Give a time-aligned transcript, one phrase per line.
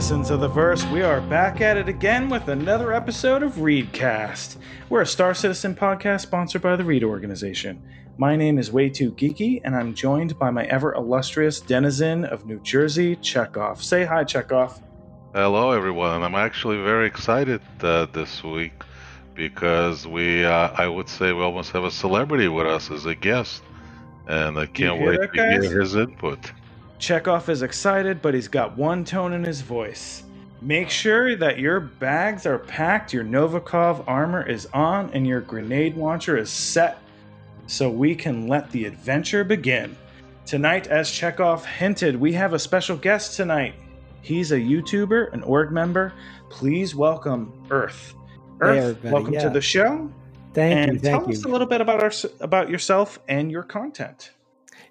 [0.00, 4.56] Citizens of the Verse, we are back at it again with another episode of Readcast.
[4.88, 7.82] We're a Star Citizen podcast sponsored by the Read Organization.
[8.16, 12.46] My name is Way Too Geeky, and I'm joined by my ever illustrious denizen of
[12.46, 13.84] New Jersey, Chekhov.
[13.84, 14.80] Say hi, Chekhov.
[15.34, 16.22] Hello, everyone.
[16.22, 18.82] I'm actually very excited uh, this week
[19.34, 23.14] because we, uh, I would say, we almost have a celebrity with us as a
[23.14, 23.62] guest,
[24.26, 25.64] and I can't wait that, to guys?
[25.70, 26.52] hear his input.
[27.00, 30.22] Chekhov is excited, but he's got one tone in his voice.
[30.60, 35.96] Make sure that your bags are packed, your Novikov armor is on, and your grenade
[35.96, 36.98] launcher is set
[37.66, 39.96] so we can let the adventure begin.
[40.44, 43.74] Tonight, as Chekhov hinted, we have a special guest tonight.
[44.20, 46.12] He's a YouTuber, an org member.
[46.50, 48.14] Please welcome Earth.
[48.60, 49.14] Earth, everybody.
[49.14, 50.12] welcome to the show.
[50.52, 53.62] Thank and you, thank tell us a little bit about our, about yourself and your
[53.62, 54.32] content.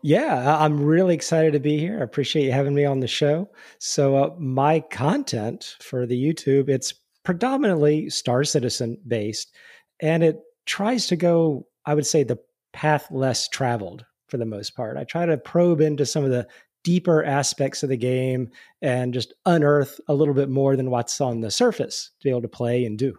[0.01, 1.99] Yeah, I'm really excited to be here.
[1.99, 3.49] I appreciate you having me on the show.
[3.79, 6.93] So, uh, my content for the YouTube, it's
[7.25, 9.53] predominantly Star Citizen based,
[9.99, 12.39] and it tries to go, I would say, the
[12.71, 14.95] path less traveled for the most part.
[14.95, 16.47] I try to probe into some of the
[16.83, 18.49] deeper aspects of the game
[18.81, 22.41] and just unearth a little bit more than what's on the surface to be able
[22.41, 23.17] to play and do.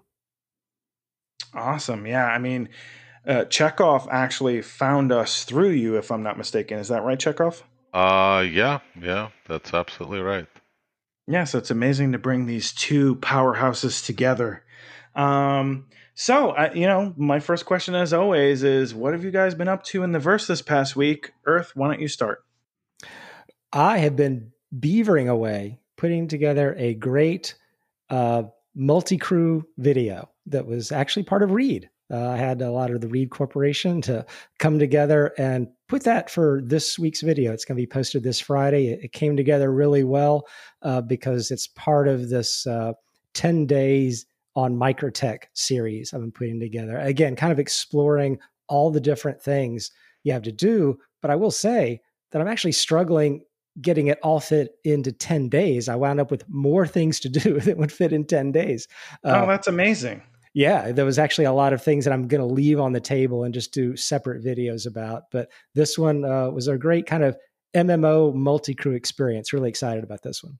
[1.54, 2.06] Awesome.
[2.06, 2.26] Yeah.
[2.26, 2.68] I mean,
[3.30, 6.78] uh, Chekhov actually found us through you, if I'm not mistaken.
[6.78, 7.62] Is that right, Chekhov?
[7.94, 10.46] Uh, yeah, yeah, that's absolutely right.
[11.26, 11.44] Yeah.
[11.44, 14.64] So it's amazing to bring these two powerhouses together.
[15.14, 19.54] Um, so, uh, you know, my first question, as always, is what have you guys
[19.54, 21.32] been up to in the verse this past week?
[21.46, 22.44] Earth, why don't you start?
[23.72, 27.54] I have been beavering away, putting together a great
[28.08, 31.88] uh, multi crew video that was actually part of Reed.
[32.10, 34.26] Uh, I had a lot of the Reed Corporation to
[34.58, 37.52] come together and put that for this week's video.
[37.52, 38.88] It's going to be posted this Friday.
[38.88, 40.46] It, it came together really well
[40.82, 42.92] uh, because it's part of this uh,
[43.34, 44.26] 10 days
[44.56, 46.98] on Microtech series I've been putting together.
[46.98, 49.90] Again, kind of exploring all the different things
[50.24, 50.98] you have to do.
[51.22, 52.00] But I will say
[52.32, 53.42] that I'm actually struggling
[53.80, 55.88] getting it all fit into 10 days.
[55.88, 58.88] I wound up with more things to do that would fit in 10 days.
[59.24, 60.22] Uh, oh, that's amazing.
[60.54, 63.00] Yeah, there was actually a lot of things that I'm going to leave on the
[63.00, 65.24] table and just do separate videos about.
[65.30, 67.36] But this one uh, was a great kind of
[67.74, 69.52] MMO multi crew experience.
[69.52, 70.58] Really excited about this one.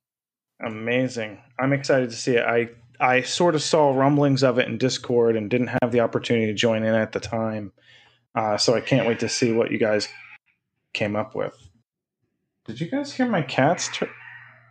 [0.65, 1.39] Amazing.
[1.59, 2.45] I'm excited to see it.
[2.45, 2.69] I
[3.01, 6.55] I sort of saw rumblings of it in Discord and didn't have the opportunity to
[6.55, 7.73] join in at the time.
[8.35, 10.07] Uh, so I can't wait to see what you guys
[10.93, 11.57] came up with.
[12.67, 13.89] Did you guys hear my cats?
[13.93, 14.11] Tur-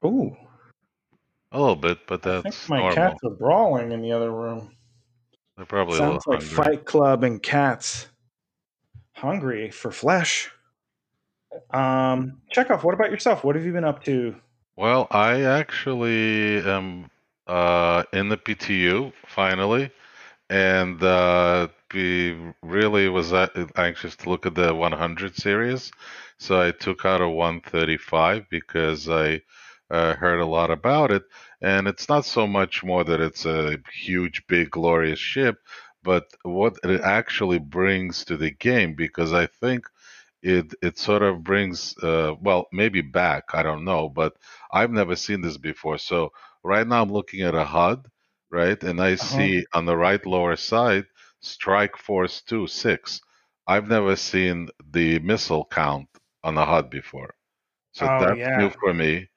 [0.06, 0.38] Ooh,
[1.52, 2.96] A little bit, but I that's think my normal.
[2.96, 4.72] cats are brawling in the other room.
[5.60, 6.56] They're probably Sounds like hungry.
[6.56, 8.08] Fight Club and cats
[9.12, 10.50] hungry for flesh.
[11.72, 13.44] Um, Chekhov, what about yourself?
[13.44, 14.38] What have you been up to?
[14.78, 17.12] Well, I actually am
[17.46, 19.92] uh, in the PTU finally,
[20.50, 25.92] and uh, we really was uh, anxious to look at the 100 series.
[26.38, 29.42] So I took out a 135 because I
[29.92, 31.24] uh, heard a lot about it,
[31.62, 35.58] and it's not so much more that it's a huge, big, glorious ship,
[36.04, 38.96] but what it actually brings to the game.
[38.96, 39.86] Because I think
[40.42, 44.34] it it sort of brings uh, well maybe back I don't know, but
[44.72, 45.98] I've never seen this before.
[45.98, 46.32] So
[46.64, 48.08] right now I'm looking at a HUD,
[48.52, 51.06] right, and I see on the right lower side
[51.42, 53.22] Strike Force Two Six.
[53.68, 56.10] I've never seen the missile count
[56.44, 57.36] on the HUD before,
[57.92, 58.56] so Oh, that's yeah.
[58.56, 59.30] new for me,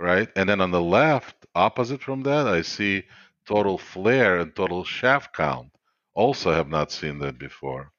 [0.00, 0.28] right?
[0.34, 3.04] And then on the left, opposite from that, I see
[3.46, 5.70] total flare and total shaft count.
[6.14, 7.92] Also, have not seen that before.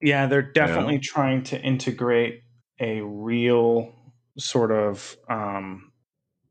[0.00, 2.42] Yeah, they're definitely trying to integrate
[2.80, 3.94] a real
[4.38, 5.92] sort of um,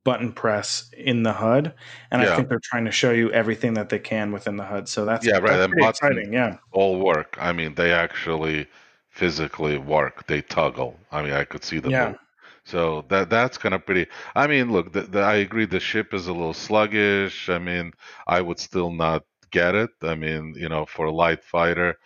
[0.03, 1.73] button press in the HUD,
[2.11, 4.87] and I think they're trying to show you everything that they can within the HUD.
[4.87, 6.33] So that's Yeah, right, That's and exciting.
[6.33, 7.37] Yeah, all work.
[7.39, 8.67] I mean, they actually
[9.09, 10.27] physically work.
[10.27, 10.99] They toggle.
[11.11, 11.91] I mean, I could see them.
[11.91, 12.13] Yeah.
[12.65, 14.07] So that that's kind of pretty.
[14.35, 15.65] I mean, look, the, the, I agree.
[15.65, 17.49] The ship is a little sluggish.
[17.49, 17.93] I mean,
[18.27, 19.89] I would still not get it.
[20.01, 21.97] I mean, you know, for a light fighter,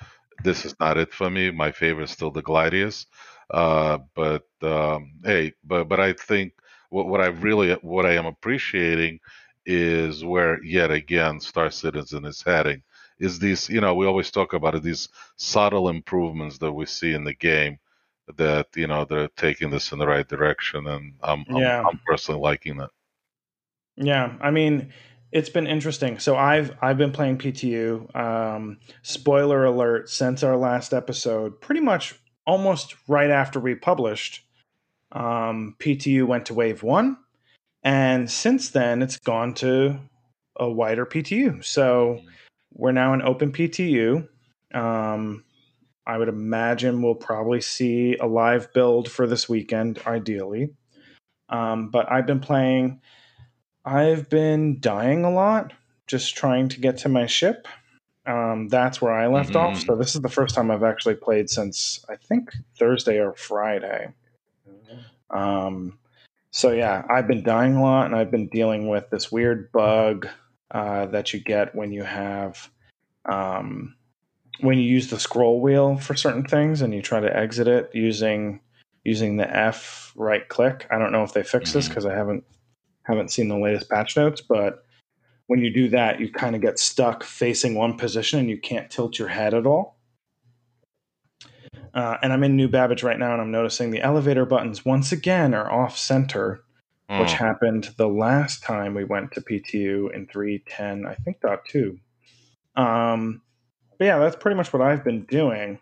[0.43, 1.51] this is not it for me.
[1.51, 3.05] My favorite is still the Gladius.
[3.51, 6.53] Uh, but um, hey, but but I think
[6.89, 9.19] what what I really what I am appreciating
[9.65, 12.81] is where yet again Star Citizen is heading
[13.19, 17.13] is these you know we always talk about it these subtle improvements that we see
[17.13, 17.77] in the game
[18.35, 21.83] that you know they're taking this in the right direction and I'm I'm, Yeah.
[21.87, 22.89] I'm personally liking that.
[23.95, 24.33] yeah.
[24.41, 24.91] I mean,
[25.31, 26.19] it's been interesting.
[26.19, 28.15] So I've I've been playing PTU.
[28.15, 32.15] Um, spoiler alert: since our last episode, pretty much
[32.45, 34.45] almost right after we published,
[35.11, 37.17] um, PTU went to Wave One,
[37.83, 39.99] And since then, it's gone to
[40.57, 41.63] a wider PTU.
[41.63, 42.21] So
[42.73, 44.27] we're now an open PTU.
[44.73, 45.43] Um,
[46.07, 50.69] I would imagine we'll probably see a live build for this weekend, ideally.
[51.49, 53.01] Um, but I've been playing,
[53.83, 55.73] I've been dying a lot,
[56.07, 57.67] just trying to get to my ship.
[58.25, 59.79] Um, that's where I left off.
[59.85, 64.13] So this is the first time I've actually played since I think Thursday or Friday.
[65.29, 65.99] Um,
[66.51, 70.27] so yeah, I've been dying a lot, and I've been dealing with this weird bug
[70.71, 72.69] uh, that you get when you have
[73.25, 73.96] um,
[74.59, 77.89] when you use the scroll wheel for certain things, and you try to exit it
[77.93, 78.59] using
[79.03, 80.85] using the F right click.
[80.91, 81.89] I don't know if they fixed this Mhm.
[81.89, 82.43] because I haven't
[83.03, 84.83] haven't seen the latest patch notes, but
[85.45, 88.89] when you do that, you kind of get stuck facing one position and you can't
[88.91, 89.97] tilt your head at all.
[91.93, 95.11] Uh, and I'm in New Babbage right now, and I'm noticing the elevator buttons once
[95.13, 96.63] again are off center,
[97.09, 101.63] which Oh, happened the last time we went to PTU in 310, I think, dot
[101.65, 101.97] two.
[102.75, 103.41] Um,
[103.97, 105.79] but yeah, that's pretty much what I've been doing,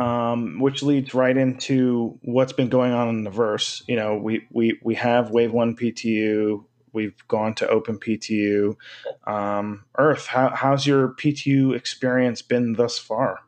[0.00, 3.82] um, which leads right into what's been going on in the verse.
[3.86, 6.64] You know, we we we have Wave One PTU.
[6.92, 8.74] We've gone to Open PTU.
[9.26, 13.40] Um, Earth, how, how's your PTU experience been thus far?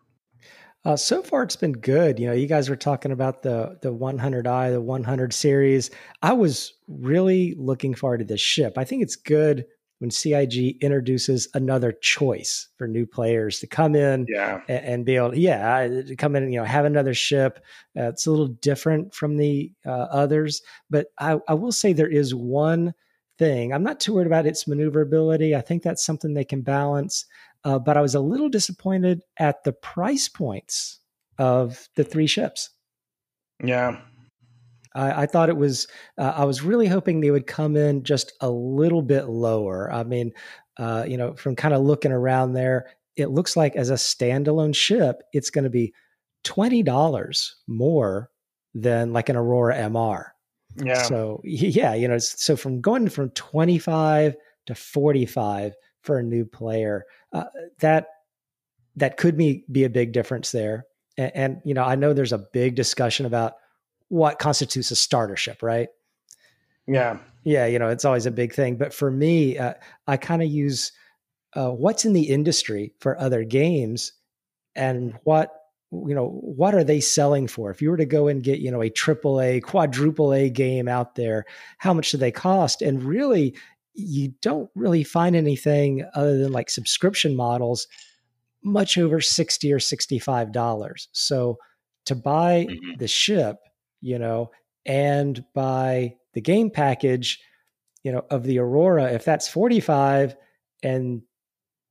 [0.84, 2.18] Uh, so far, it's been good.
[2.18, 5.90] You know, you guys were talking about the the 100i, the 100 series.
[6.22, 8.78] I was really looking forward to this ship.
[8.78, 9.66] I think it's good
[10.00, 15.16] when CIG introduces another choice for new players to come in Yeah, and, and be
[15.16, 17.62] able, yeah, to come in and you know have another ship.
[17.96, 22.08] Uh, it's a little different from the uh, others, but I, I will say there
[22.08, 22.94] is one
[23.38, 23.72] thing.
[23.72, 25.54] I'm not too worried about its maneuverability.
[25.54, 27.26] I think that's something they can balance.
[27.62, 31.00] Uh, but I was a little disappointed at the price points
[31.38, 32.70] of the three ships.
[33.62, 34.00] yeah,
[34.94, 35.86] I, I thought it was.
[36.18, 39.92] Uh, I was really hoping they would come in just a little bit lower.
[39.92, 40.32] I mean,
[40.78, 44.74] uh, you know, from kind of looking around there, it looks like as a standalone
[44.74, 45.92] ship, it's going to be
[46.44, 48.30] twenty dollars more
[48.74, 50.26] than like an Aurora MR.
[50.76, 51.02] yeah.
[51.02, 54.36] So yeah, you know, so from going from 25
[54.66, 57.44] to 45 for a new player, uh,
[57.80, 58.06] that
[58.96, 60.86] that could be be a big difference there.
[61.16, 63.54] And, and you know, I know there's a big discussion about
[64.10, 65.88] what constitutes a starter ship, right?
[66.86, 67.18] yeah.
[67.42, 68.76] Yeah, you know, it's always a big thing.
[68.76, 69.72] But for me, uh,
[70.06, 70.92] I kind of use
[71.54, 74.12] uh, what's in the industry for other games
[74.76, 75.50] and what
[75.92, 78.70] you know what are they selling for if you were to go and get you
[78.70, 81.44] know a triple a quadruple a game out there
[81.78, 83.56] how much do they cost and really
[83.94, 87.88] you don't really find anything other than like subscription models
[88.62, 91.56] much over 60 or 65 dollars so
[92.04, 92.98] to buy Mhm.
[92.98, 93.56] the ship
[94.00, 94.50] you know
[94.86, 97.40] and by the game package
[98.02, 100.36] you know of the aurora if that's 45
[100.82, 101.22] and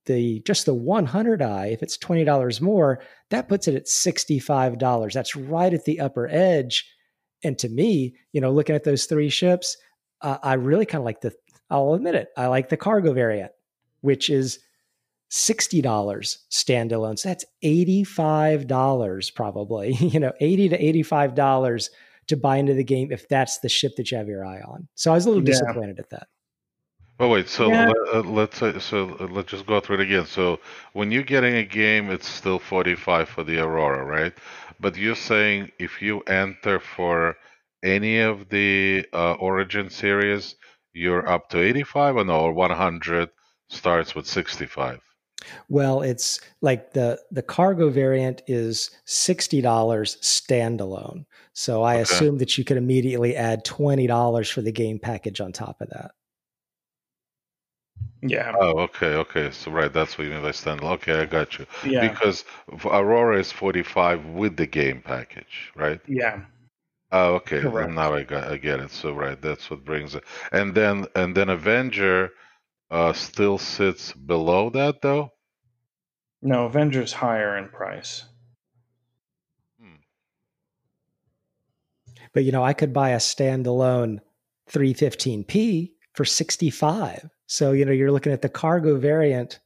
[0.06, 5.74] the just the 100i if it's $20 more that puts it at $65 that's right
[5.74, 6.90] at the upper edge.
[7.44, 9.78] And to me you know looking at those three ships
[10.22, 11.34] uh, i really kind of like the
[11.70, 13.52] i'll admit it i like the cargo variant
[14.02, 14.60] which is
[15.32, 15.84] $60
[16.50, 17.20] standalone.
[17.20, 21.90] So that's $85 probably you know 80 to $85
[22.30, 24.88] to buy into the game if that's the ship that you have your eye on
[24.96, 25.52] so i was a little Yeah.
[25.52, 26.28] disappointed at that
[27.22, 27.86] Oh wait, so Yeah.
[27.88, 30.26] let, uh, let's say, so uh, let's just go through it again.
[30.26, 30.62] So
[30.94, 34.34] when you're getting a game, it's still 45 for the Aurora, right?
[34.80, 37.36] But you're saying if you enter for
[37.84, 40.56] any of the uh, Origin series,
[40.94, 42.40] you're up to 85 or no?
[42.40, 43.30] Or 100
[43.68, 45.02] starts with 65.
[45.70, 51.26] Well, it's like the the cargo variant is sixty dollars standalone.
[51.54, 52.02] So I Okay.
[52.04, 55.90] assume that you could immediately add twenty dollars for the game package on top of
[55.90, 56.12] that.
[58.22, 59.52] Yeah, Oh, okay, okay.
[59.52, 60.94] So right, that's what you mean by standalone.
[60.94, 61.66] Okay, I got you.
[61.84, 62.44] yeah, Because
[62.86, 66.02] Aurora is 45 with the game package, right?
[66.08, 66.46] yeah,
[67.12, 67.68] Oh, okay.
[67.68, 67.94] then Correct.
[67.94, 68.92] Now I got I get it.
[68.92, 70.24] So right, that's what brings it.
[70.52, 72.32] And then and then Avenger
[72.92, 75.32] uh still sits below that though.
[76.42, 78.24] No, Avengers higher in price.
[79.82, 79.96] Hmm.
[82.34, 84.20] But you know, I could buy a standalone
[84.70, 87.30] 315p for 65.
[87.48, 89.60] So, you know, you're looking at the cargo variant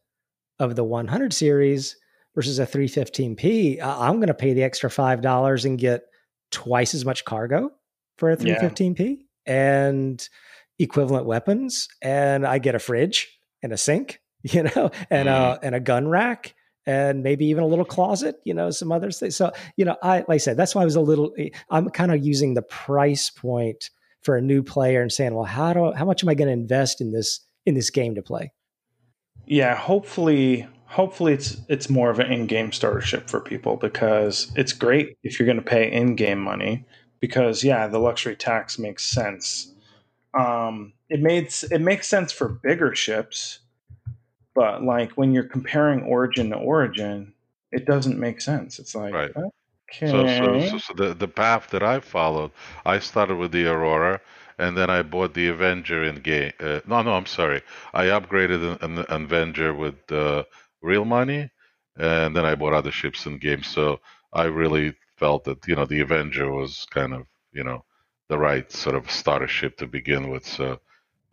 [0.59, 1.95] of the 100 series
[2.35, 3.81] versus a 315p.
[3.81, 6.03] I'm going to pay the extra $5 and get
[6.51, 7.71] twice as much cargo
[8.17, 10.27] for a 315p and
[10.79, 15.59] equivalent weapons and I get a fridge and a sink, you know, and a mm.
[15.61, 19.35] and a gun rack and maybe even a little closet, you know, some other things.
[19.35, 21.89] So, you know, I like I said, that's why I was a little eh, I'm
[21.89, 23.89] kind of using the price point
[24.21, 26.53] for a new player and saying, well, how do how much am I going to
[26.53, 28.51] invest in this in this game to play?
[29.45, 35.17] Yeah, hopefully hopefully it's it's more of an in-game startership for people because it's great
[35.23, 36.85] if you're going to pay in-game money
[37.19, 39.72] because yeah, the luxury tax makes sense.
[40.33, 43.59] Um, it made it makes sense for bigger ships,
[44.55, 47.33] but like when you're comparing origin to origin,
[47.71, 48.79] it doesn't make sense.
[48.79, 49.31] It's like Right.
[49.37, 49.47] okay,
[50.05, 52.51] So, so, so, so the, the path that I followed,
[52.85, 54.21] I started with the Aurora,
[54.59, 56.53] and then I bought the Avenger in game.
[56.59, 57.61] Uh, no, no, I'm sorry.
[57.93, 60.45] I upgraded an, an Avenger with uh,
[60.81, 61.51] real money,
[61.97, 63.63] and then I bought other ships in game.
[63.63, 64.01] So
[64.33, 67.85] I really felt that you know the Avenger was kind of you know
[68.33, 70.45] the right sort of starter ship to begin with.
[70.45, 70.79] So.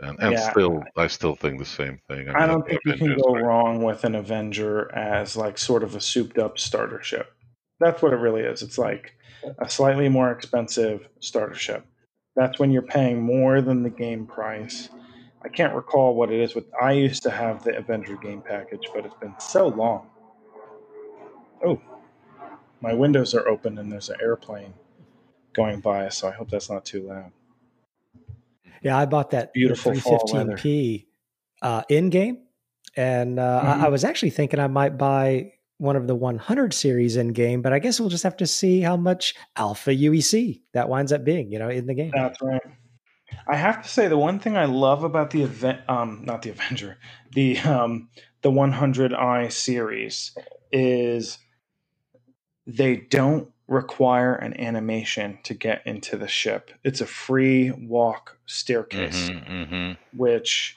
[0.03, 0.51] And, and Yeah.
[0.51, 2.29] still, I still think the same thing.
[2.29, 3.45] I mean, don't the think you can go great.
[3.45, 7.33] wrong with an Avenger as like sort of a souped up starter ship.
[7.81, 8.63] That's what it really is.
[8.63, 9.15] It's like
[9.59, 11.85] a slightly more expensive starter ship.
[12.35, 14.89] That's when you're paying more than the game price.
[15.45, 16.55] I can't recall what it is.
[16.55, 20.09] With I used to have the Avenger game package, but it's been so long.
[21.63, 21.79] Oh,
[22.81, 24.73] my windows are open and there's an airplane
[25.53, 27.33] going by, so I hope that's not too loud.
[28.83, 30.57] Yeah, I bought that Beautiful fall weather.
[30.57, 31.07] 315p
[31.63, 32.43] uh, in game,
[32.97, 33.83] and uh, Mhm.
[33.83, 37.63] I, I was actually thinking I might buy one of the 100 series in game,
[37.63, 41.25] but I guess we'll just have to see how much Alpha UEC that winds up
[41.25, 42.11] being, you know, in the game.
[42.15, 42.61] That's right.
[43.49, 46.51] I have to say the one thing I love about the event, um, not the
[46.51, 46.99] Avenger,
[47.33, 48.09] the um,
[48.43, 50.37] the 100i series
[50.73, 51.39] is
[52.67, 56.73] they don't require an animation to get into the ship.
[56.85, 59.97] It's a free walk staircase, Mhm, mhm.
[60.13, 60.77] which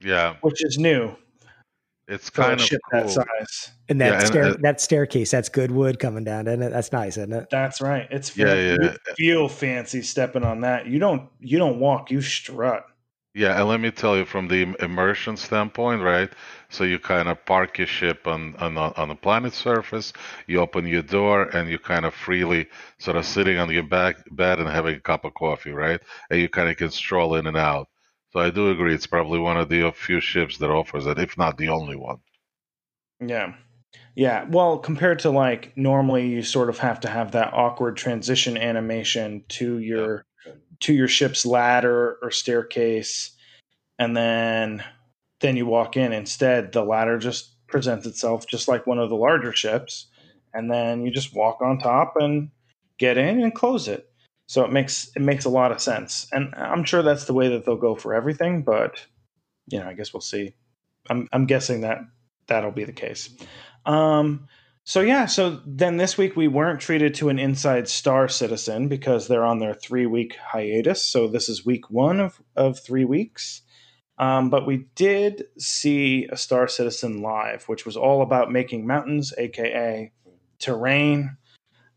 [0.00, 1.16] Yeah, which is new
[2.08, 3.04] it's kind of ship cool.
[3.04, 3.70] that size.
[3.88, 6.70] And that Yeah, and, uh, that staircase, that's good wood coming down, isn't it?
[6.70, 7.46] That's nice, isn't it?
[7.50, 8.08] That's right.
[8.10, 8.76] It's Yeah, yeah.
[8.80, 10.86] You feel fancy stepping on that.
[10.86, 12.84] You don't you don't walk, you strut.
[13.34, 16.30] Yeah, and let me tell you from the immersion standpoint, right?
[16.70, 20.12] So you kind of park your ship on on on a planet surface.
[20.46, 24.16] You open your door, and you kind of freely sort of sitting on your back
[24.30, 26.00] bed and having a cup of coffee, right?
[26.30, 27.88] And you kind of can stroll in and out.
[28.32, 31.18] So I do agree, it's probably one of the uh, few ships that offers it,
[31.18, 32.20] if not the only one.
[33.20, 33.54] Yeah.
[34.16, 34.46] Yeah.
[34.48, 39.44] Well, compared to like normally you sort of have to have that awkward transition animation
[39.50, 40.26] to your
[40.82, 43.30] to your ship's ladder or staircase
[43.98, 44.84] and then
[45.40, 49.16] then you walk in instead the ladder just presents itself just like one of the
[49.16, 50.06] larger ships
[50.54, 52.50] and then you just walk on top and
[52.98, 54.08] get in and close it.
[54.46, 56.26] So it makes it makes a lot of sense.
[56.32, 59.04] And I'm sure that's the way that they'll go for everything, but
[59.68, 60.54] you know, I guess we'll see.
[61.08, 62.00] I'm I'm guessing that
[62.48, 63.30] that'll be the case.
[63.86, 64.48] Um,
[64.84, 69.28] so yeah, so then this week we weren't treated to an Inside Star Citizen because
[69.28, 71.04] they're on their three week hiatus.
[71.04, 73.62] So this is week one of of three weeks.
[74.18, 79.32] Um, but we did see a Star Citizen live, which was all about making mountains,
[79.38, 80.12] aka
[80.58, 81.36] terrain.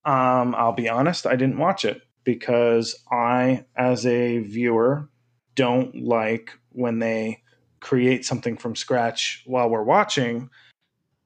[0.05, 5.09] Um, I'll be honest, I didn't watch it because I, as a viewer,
[5.55, 7.41] don't like when they
[7.79, 10.49] create something from scratch while we're watching.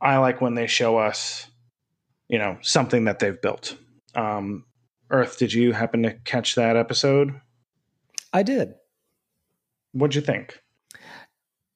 [0.01, 1.47] I like when they show us,
[2.27, 3.75] you know, something that they've built.
[4.15, 4.65] Um,
[5.11, 7.39] Earth, did you happen to catch that episode?
[8.31, 8.73] I did.
[9.91, 10.61] What'd you think?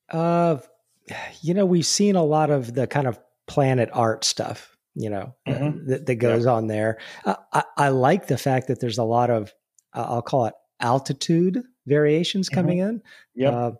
[0.10, 0.58] Uh,
[1.42, 5.34] you know, we've seen a lot of the kind of planet art stuff, you know,
[5.48, 5.88] uh, Mhm.
[5.88, 7.00] that, that goes on there.
[7.25, 9.53] Uh, I, I like the fact that there's a lot of,
[9.94, 12.53] uh, I'll call it altitude variations Mhm.
[12.53, 13.01] coming in.
[13.36, 13.53] Yep.
[13.53, 13.72] Uh,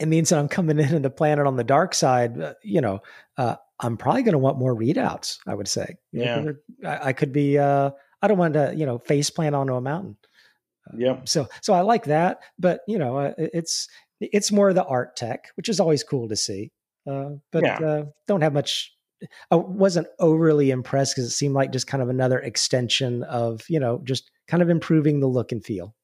[0.00, 2.38] it means that I'm coming in on the planet on the dark side.
[2.40, 3.00] Uh, you know,
[3.36, 5.38] uh, I'm probably going to want more readouts.
[5.46, 5.96] I would say.
[6.12, 6.44] Yeah.
[6.84, 7.58] I, I could be.
[7.58, 7.90] Uh,
[8.22, 10.16] I don't want to, you know, face plant onto a mountain.
[10.96, 11.28] yep.
[11.28, 12.38] So, so I like that.
[12.58, 13.88] But you know, uh, it's
[14.20, 16.70] it's more the art tech, which is always cool to see.
[17.10, 17.78] Uh, but Yeah.
[17.78, 18.92] uh, don't have much.
[19.50, 23.80] I wasn't overly impressed because it seemed like just kind of another extension of you
[23.80, 25.94] know just kind of improving the look and feel.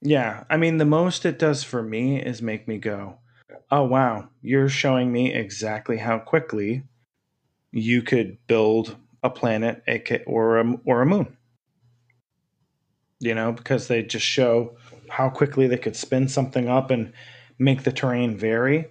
[0.00, 0.44] Yeah.
[0.48, 3.18] I mean, the most it does for me is make me go,
[3.70, 6.82] oh, wow, you're showing me exactly how quickly
[7.72, 9.82] you could build a planet
[10.26, 11.36] or a, or a moon.
[13.20, 14.76] You know, because they just show
[15.08, 17.12] how quickly they could spin something up and
[17.58, 18.86] make the terrain vary,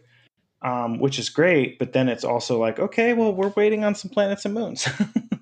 [0.62, 1.80] um, which is great.
[1.80, 4.86] But then it's also like, okay, well, we're waiting on some planets and moons.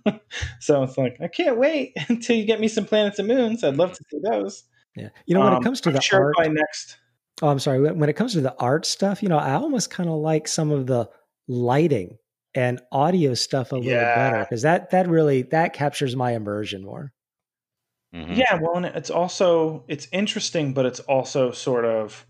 [0.59, 3.63] so it's like, I can't wait until you get me some planets and moons.
[3.63, 4.63] I'd love to see those.
[4.95, 6.35] Yeah, you know when Um, it comes to I'm the sure art.
[6.37, 6.97] by next.
[7.41, 7.81] Oh, I'm sorry.
[7.81, 10.47] When when it comes to the art stuff, you know, I almost kind of like
[10.47, 11.09] some of the
[11.47, 12.17] lighting
[12.53, 14.05] and audio stuff a little Yeah.
[14.07, 17.13] better because that that really that captures my immersion more.
[18.13, 18.45] Mhm.
[18.47, 22.25] Yeah, well, and it's also it's interesting, but it's also sort of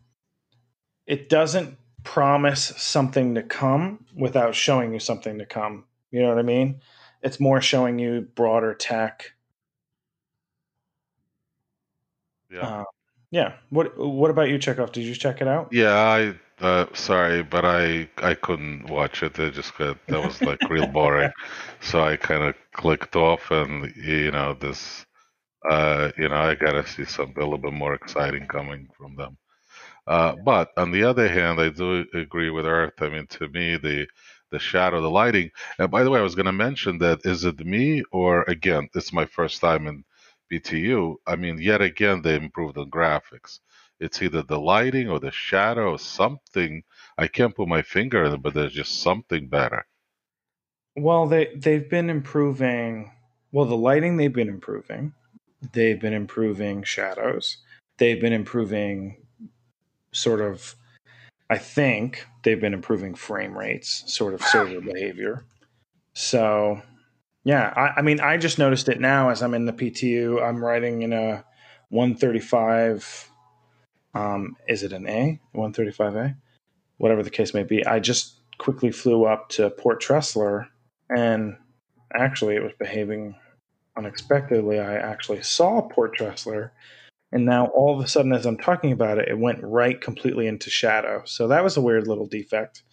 [1.08, 5.86] it doesn't promise something to come without showing you something to come.
[6.12, 6.82] You know what I mean?
[7.22, 9.34] It's more showing you broader tech.
[12.50, 12.68] Yeah.
[12.68, 12.84] Uh,
[13.32, 13.54] yeah.
[13.70, 14.92] What What about you, Chekhov?
[14.92, 15.72] Did you check it out?
[15.72, 19.38] Yeah, I uh, sorry, but I I couldn't watch it.
[19.40, 21.32] It just got that was like real boring.
[21.82, 25.06] So I kind of clicked off, and you know this,
[25.70, 29.38] uh, you know I gotta see something a little bit more exciting coming from them.
[30.08, 33.02] Uh, but on the other hand, I do agree with Earth.
[33.02, 34.08] I mean, to me, the
[34.52, 35.52] the shadow, the lighting.
[35.80, 38.90] And by the way, I was going to mention that is it me or again,
[38.96, 40.04] it's my first time in
[40.52, 41.16] PTU.
[41.28, 43.60] I mean, yet again, they improved on graphics.
[44.00, 46.84] It's either the lighting or the shadow or something.
[47.18, 49.86] I can't put my finger on it, but there's just something better.
[50.96, 53.12] Well, they they've been improving.
[53.52, 55.14] Well, the lighting they've been improving.
[55.74, 57.58] They've been improving shadows.
[57.98, 59.18] They've been improving
[60.12, 60.76] sort of
[61.50, 65.46] I think they've been improving frame rates, sort of server behavior.
[66.14, 66.82] So,
[67.46, 70.44] yeah, I, I mean, I just noticed it now as I'm in the PTU.
[70.44, 71.46] I'm writing in a
[71.90, 73.30] 135.
[74.16, 75.40] Um, is it an A?
[75.56, 76.36] 135A?
[76.98, 77.86] Whatever the case may be.
[77.86, 80.68] I just quickly flew up to Port Tressler,
[81.16, 81.56] and
[82.14, 83.36] actually, it was behaving
[83.96, 84.80] unexpectedly.
[84.80, 86.72] I actually saw Port Tressler
[87.32, 90.48] and now all of a sudden as i'm talking about it it went right completely
[90.48, 92.84] into shadow so that was a weird little defect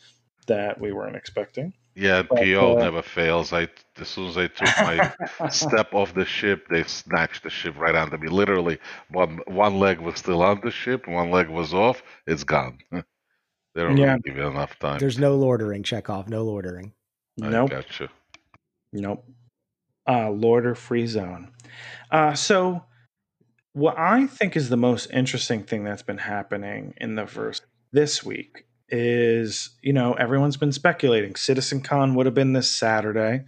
[0.46, 3.52] that we weren't expecting Yeah, But, PO uh, never fails.
[3.52, 3.68] I
[3.98, 5.04] as soon as I took my
[5.48, 8.28] step off the ship, they snatched the ship right under me.
[8.28, 8.78] Literally,
[9.10, 12.02] one one leg was still on the ship, one leg was off.
[12.26, 12.78] It's gone.
[12.90, 13.02] they
[13.74, 14.04] don't Yeah.
[14.04, 14.98] really give you enough time.
[15.00, 16.92] There's no loitering, Chekhov, no loitering.
[17.42, 18.10] I nope gotcha.
[18.92, 19.24] nope
[20.08, 21.52] uh lorder free zone
[22.10, 22.84] uh so
[23.72, 27.60] what i think is the most interesting thing that's been happening in the verse
[27.92, 31.32] this week is you know everyone's been speculating.
[31.32, 33.44] Citizencon would have been this saturday.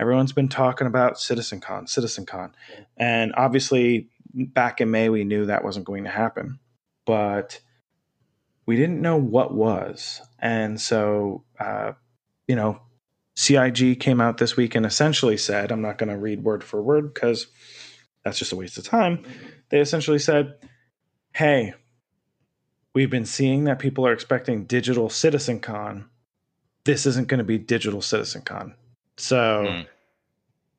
[0.00, 2.52] Everyone's been talking about citizencon citizencon
[2.96, 6.58] and obviously back in may we knew that wasn't going to happen.
[7.04, 7.60] But
[8.64, 10.22] we didn't know what was.
[10.38, 11.92] And so uh,
[12.48, 12.80] you know
[13.36, 16.82] cig came out this week and essentially said i'm not going to read word for
[16.82, 17.46] word because
[18.24, 19.24] that's just a waste of time.
[19.70, 20.54] They essentially said
[21.34, 21.74] hey
[22.94, 26.08] we've been seeing that people are expecting digital citizen con
[26.84, 28.74] this isn't going to be digital citizen con
[29.16, 29.80] so Hmm.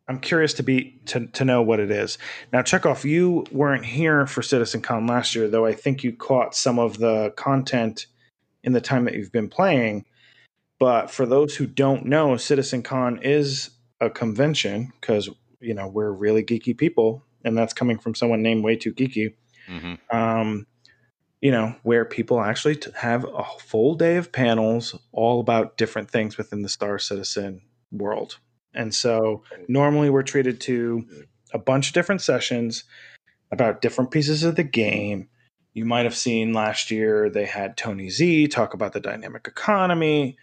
[0.08, 2.17] I'm curious to be to, to know what it is.
[2.52, 6.56] Now, Chekhov, you weren't here for citizen con last year, though I think you caught
[6.56, 8.08] some of the content
[8.63, 10.06] in the time that you've been playing.
[10.78, 13.69] But for those who don't know, citizen con is
[14.02, 15.30] a convention because
[15.62, 19.36] you know we're really geeky people, and that's coming from someone named Way Too Geeky.
[19.67, 20.67] hmm Um,
[21.44, 26.38] you know, where people actually have a full day of panels all about different things
[26.38, 28.38] within the Star Citizen world.
[28.74, 31.06] And so normally we're treated to
[31.54, 32.86] a bunch of different sessions
[33.52, 35.28] about different pieces of the game.
[35.74, 40.38] You might have seen last year they had Tony Z talk about the dynamic economy.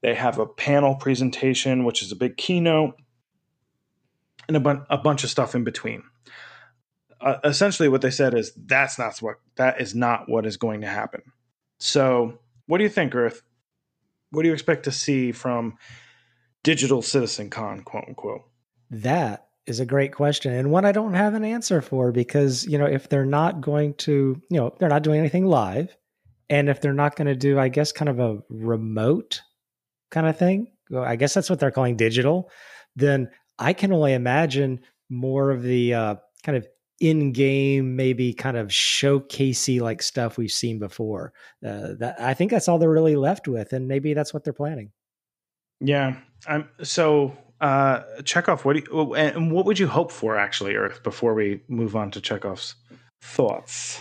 [0.00, 2.94] They have a panel presentation, which is a big keynote,
[4.46, 6.04] and a, bun- a bunch of stuff in between.
[7.20, 10.82] Uh, essentially, what they said is that's not what that is not what is going
[10.82, 11.22] to happen.
[11.78, 13.42] So, what do you think, Earth?
[14.30, 15.78] What do you expect to see from
[16.62, 18.42] Digital Citizen Con, quote unquote?
[18.90, 22.78] That is a great question and one I don't have an answer for because, you
[22.78, 25.96] know, if they're not going to, you know, they're not doing anything live
[26.48, 29.42] and if they're not going to do, I guess, kind of a remote
[30.10, 32.48] kind of thing, well, I guess that's what they're calling digital,
[32.94, 36.66] then I can only imagine more of the uh, kind of
[37.00, 41.32] in game, maybe kind of showcasey like stuff we've seen before.
[41.64, 44.52] Uh, that I think that's all they're really left with, and maybe that's what they're
[44.52, 44.92] planning.
[45.80, 46.16] Yeah.
[46.46, 51.02] I'm so uh Chekhov, what do you and what would you hope for actually, Earth,
[51.02, 52.74] before we move on to Chekhov's
[53.20, 54.00] thoughts?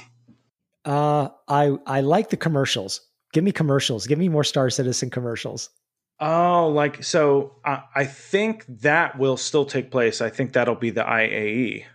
[0.83, 3.01] Uh, I I like the commercials.
[3.33, 4.07] Give me commercials.
[4.07, 5.69] Give me more Star Citizen commercials.
[6.19, 10.21] Oh, like so I I think that will still take place.
[10.21, 11.85] I think that'll be the IAE.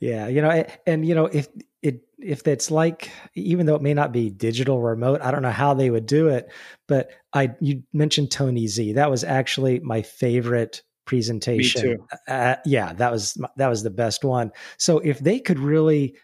[0.00, 1.48] Yeah, you know, and you know, if
[1.82, 5.50] it if it's like, even though it may not be digital remote, I don't know
[5.50, 6.50] how they would do it.
[6.88, 8.92] But I you mentioned Tony Z.
[8.92, 11.82] That was actually my favorite presentation.
[11.82, 12.06] too.
[12.28, 14.52] Uh, yeah, that was that was the best one.
[14.78, 16.16] So if they could really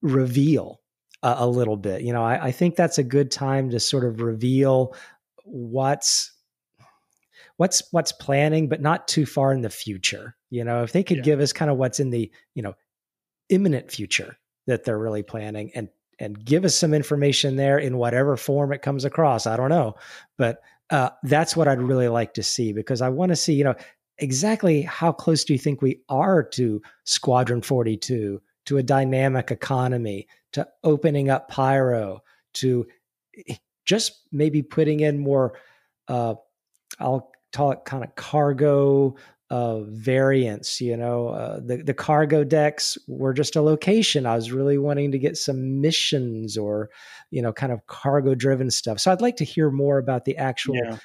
[0.00, 0.80] reveal
[1.22, 4.04] a, a little bit, you know, I, I think that's a good time to sort
[4.04, 4.94] of reveal
[5.44, 6.32] what's
[7.56, 10.36] what's what's planning, but not too far in the future.
[10.52, 11.22] You know, if they could Yeah.
[11.22, 12.74] give us kind of what's in the you know
[13.48, 14.36] imminent future
[14.66, 15.88] that they're really planning and
[16.18, 19.46] and give us some information there in whatever form it comes across.
[19.46, 19.94] I don't know,
[20.36, 20.60] but
[20.90, 23.74] uh, that's what I'd really like to see because I want to see, you know,
[24.18, 30.28] exactly how close do you think we are to Squadron 42, to a dynamic economy,
[30.52, 32.22] to opening up Pyro,
[32.54, 32.86] to
[33.48, 33.54] eh,
[33.86, 35.58] just maybe putting in more,
[36.08, 36.34] uh,
[37.00, 39.16] I'll call it kind of cargo
[39.52, 40.80] uh, variants.
[40.80, 44.24] You know, uh, the the cargo decks were just a location.
[44.24, 46.88] I was really wanting to get some missions or,
[47.30, 48.98] you know, kind of cargo driven stuff.
[48.98, 50.96] So I'd like to hear more about the actual yeah.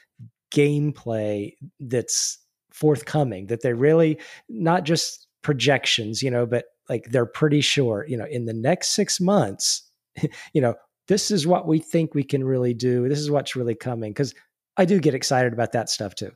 [0.56, 2.40] gameplay that's
[2.72, 3.48] forthcoming.
[3.48, 8.28] That they're really not just projections, you know, but like they're pretty sure, you know,
[8.32, 9.84] in the next six months,
[10.54, 10.76] you know,
[11.10, 13.10] this is what we think we can really do.
[13.10, 14.34] This is what's really coming because
[14.78, 16.32] I do get excited about that stuff too.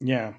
[0.00, 0.32] Yeah,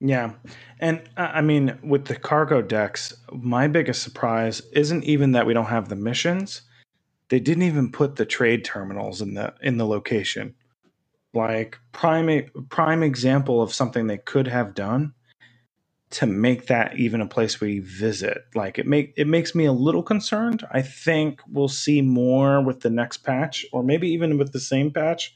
[0.00, 0.32] yeah.
[0.78, 5.54] And uh, I mean, with the cargo decks, my biggest surprise isn't even that we
[5.54, 6.62] don't have the missions.
[7.28, 10.54] They didn't even put the trade terminals in the in the location.
[11.34, 15.14] Like prime prime example of something they could have done
[16.08, 18.38] to make that even a place we visit.
[18.54, 20.64] Like it make it makes me a little concerned.
[20.70, 24.90] I think we'll see more with the next patch or maybe even with the same
[24.90, 25.34] patch.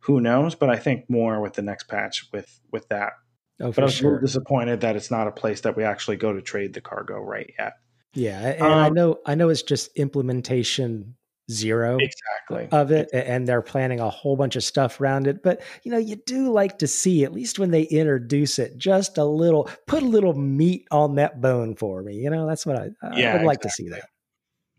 [0.00, 3.12] Who knows, but I think more with the next patch with with that
[3.60, 4.10] Oh, but I'm sure.
[4.10, 6.80] a little disappointed that it's not a place that we actually go to trade the
[6.80, 7.74] cargo right yet.
[8.14, 11.16] Yeah, and um, I know I know it's just implementation
[11.50, 15.62] zero exactly of it and they're planning a whole bunch of stuff around it but
[15.82, 19.24] you know you do like to see at least when they introduce it just a
[19.24, 22.90] little put a little meat on that bone for me you know that's what i,
[23.02, 23.68] I yeah, would like exactly.
[23.68, 24.08] to see that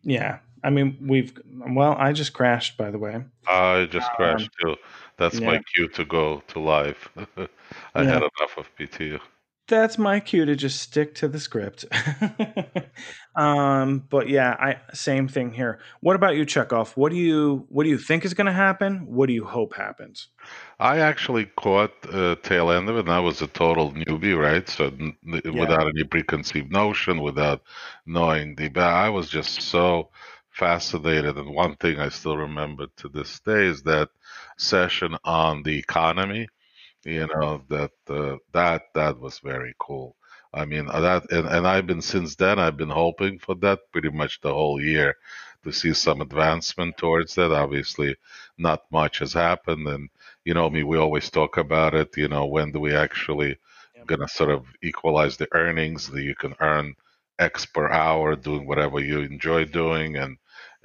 [0.04, 1.34] yeah i mean we've
[1.72, 4.76] well i just crashed by the way i just um, crashed too
[5.19, 5.47] that's yeah.
[5.47, 7.10] my cue to go to live
[7.95, 8.13] I yeah.
[8.13, 9.21] had enough of PT.
[9.67, 11.86] That's my cue to just stick to the script.
[13.36, 15.79] um, but yeah, I same thing here.
[15.99, 16.97] What about you, Chekhov?
[16.97, 19.05] What do you what do you think is going to happen?
[19.05, 20.29] What do you hope happens?
[20.79, 24.67] I actually caught uh, tail end of it, and I was a total newbie, right?
[24.67, 25.51] So n- yeah.
[25.51, 27.62] without any preconceived notion, without
[28.08, 30.10] knowing the, I was just so
[30.60, 31.38] fascinated.
[31.38, 34.10] And one thing I still remember to this day is that
[34.58, 36.48] session on the economy
[37.06, 40.15] you know that uh, that that was very cool
[40.54, 43.80] i mean uh, that and, and i've been since then i've been hoping for that
[43.91, 45.15] pretty much the whole year
[45.63, 48.15] to see some advancement towards that obviously
[48.58, 50.10] not much has happened and
[50.45, 53.58] you know me we always talk about it you know when do we actually
[54.06, 56.95] gonna sort of equalize the earnings that you can earn
[57.39, 60.38] x per hour doing whatever you enjoy doing and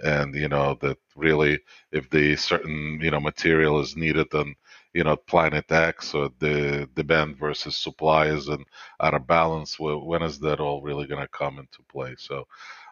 [0.02, 1.58] and you know that really
[1.92, 4.54] if the certain you know material is needed then
[4.92, 8.64] you know planet X or the demand versus supply is and
[9.00, 9.78] out of balance.
[9.78, 12.14] When is that all really going to come into play?
[12.16, 12.46] So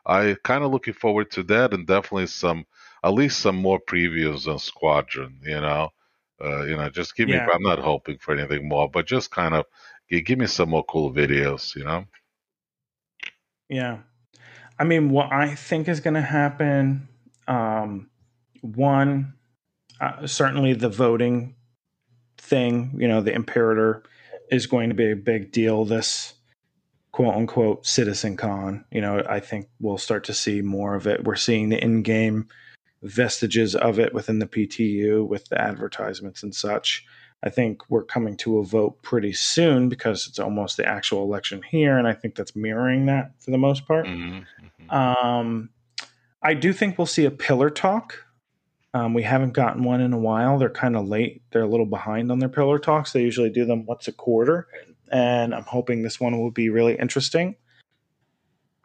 [0.05, 2.67] I kind of looking forward to that and definitely some
[3.05, 5.41] at least some more previews on Squadron.
[5.43, 5.91] You know,
[6.43, 7.35] uh, you know, just give me.
[7.35, 7.49] Yeah.
[7.53, 9.65] I'm not hoping for anything more, but just kind of
[10.11, 11.75] give me some more cool videos.
[11.77, 12.05] You know.
[13.69, 13.99] Yeah,
[14.83, 17.07] I mean, what I think is going to happen.
[17.47, 18.11] Um,
[18.63, 19.35] one,
[20.01, 21.55] uh, certainly the voting
[22.37, 22.93] thing.
[22.99, 24.03] You know, the Imperator
[24.51, 26.35] is going to be a big deal this
[27.13, 28.85] quote unquote citizen con.
[28.91, 31.23] You know, I think we'll start to see more of it.
[31.23, 32.49] We're seeing the in game
[33.05, 37.07] vestiges of it within the PTU with the advertisements and such.
[37.43, 41.63] I think we're coming to a vote pretty soon because it's almost the actual election
[41.69, 44.07] here, and I think that's mirroring that for the most part.
[44.07, 44.39] Mm-hmm.
[44.39, 44.91] mm-hmm.
[44.91, 45.71] Um,
[46.45, 48.19] I do think we'll see a pillar talk
[48.95, 50.59] um, we haven't gotten one in a while.
[50.59, 51.43] They're kind of late.
[51.51, 53.13] They're a little behind on their pillar talks.
[53.13, 54.69] They usually do them once a quarter,
[55.11, 57.57] and I'm hoping this one will be really interesting.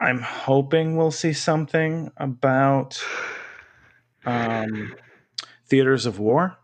[0.00, 3.02] I'm hoping we'll see something about
[4.24, 4.94] um,
[5.66, 6.56] theaters of war.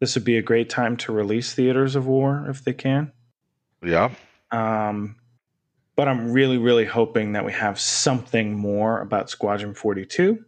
[0.00, 3.12] This would be a great time to release theaters of war if they can.
[3.84, 4.10] Yeah.
[4.50, 5.16] Um,
[5.94, 10.44] but I'm really, really hoping that we have something more about Squadron 42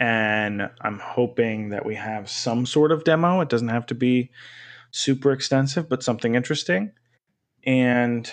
[0.00, 3.40] and I'm hoping that we have some sort of demo.
[3.40, 4.30] It doesn't have to be
[4.90, 6.92] super extensive, but something interesting.
[7.64, 8.30] And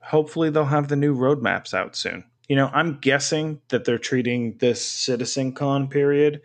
[0.00, 2.24] hopefully they'll have the new roadmaps out soon.
[2.48, 6.42] You know, I'm guessing that they're treating this Citizen Con period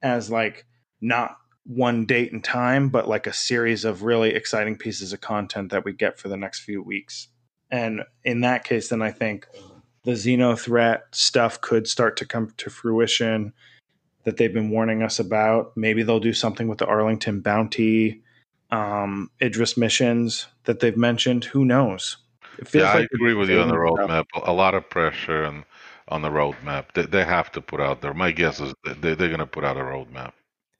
[0.00, 0.66] as like
[1.00, 5.70] not one date and time, but like a series of really exciting pieces of content
[5.70, 7.28] that we get for the next few weeks.
[7.70, 9.46] And in that case, then I think
[10.04, 13.52] the Xeno threat stuff could start to come to fruition
[14.24, 15.72] that they've been warning us about.
[15.76, 18.22] Maybe they'll do something with the Arlington bounty,
[18.70, 21.44] um, Idris missions that they've mentioned.
[21.44, 22.18] Who knows?
[22.72, 24.26] yeah, like I agree with you on the roadmap.
[24.44, 25.64] A lot of pressure and
[26.08, 26.92] on the roadmap.
[26.94, 28.12] They, they have to put out there.
[28.12, 30.32] My guess is they, they're going to put out a roadmap.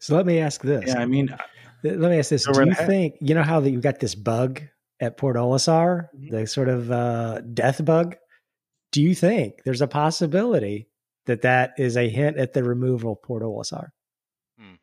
[0.03, 0.89] So let me ask this.
[0.89, 1.33] Yeah, I mean,
[1.85, 2.87] let me ask this: Go Do you ahead.
[2.89, 4.61] think you know how that you got this bug
[4.99, 6.31] at Port Olisar, Mhm.
[6.33, 8.17] the sort of uh, death bug?
[8.91, 10.89] Do you think there's a possibility
[11.27, 13.91] that that is a hint at the removal of Port Olisar?
[14.59, 14.75] Hmm.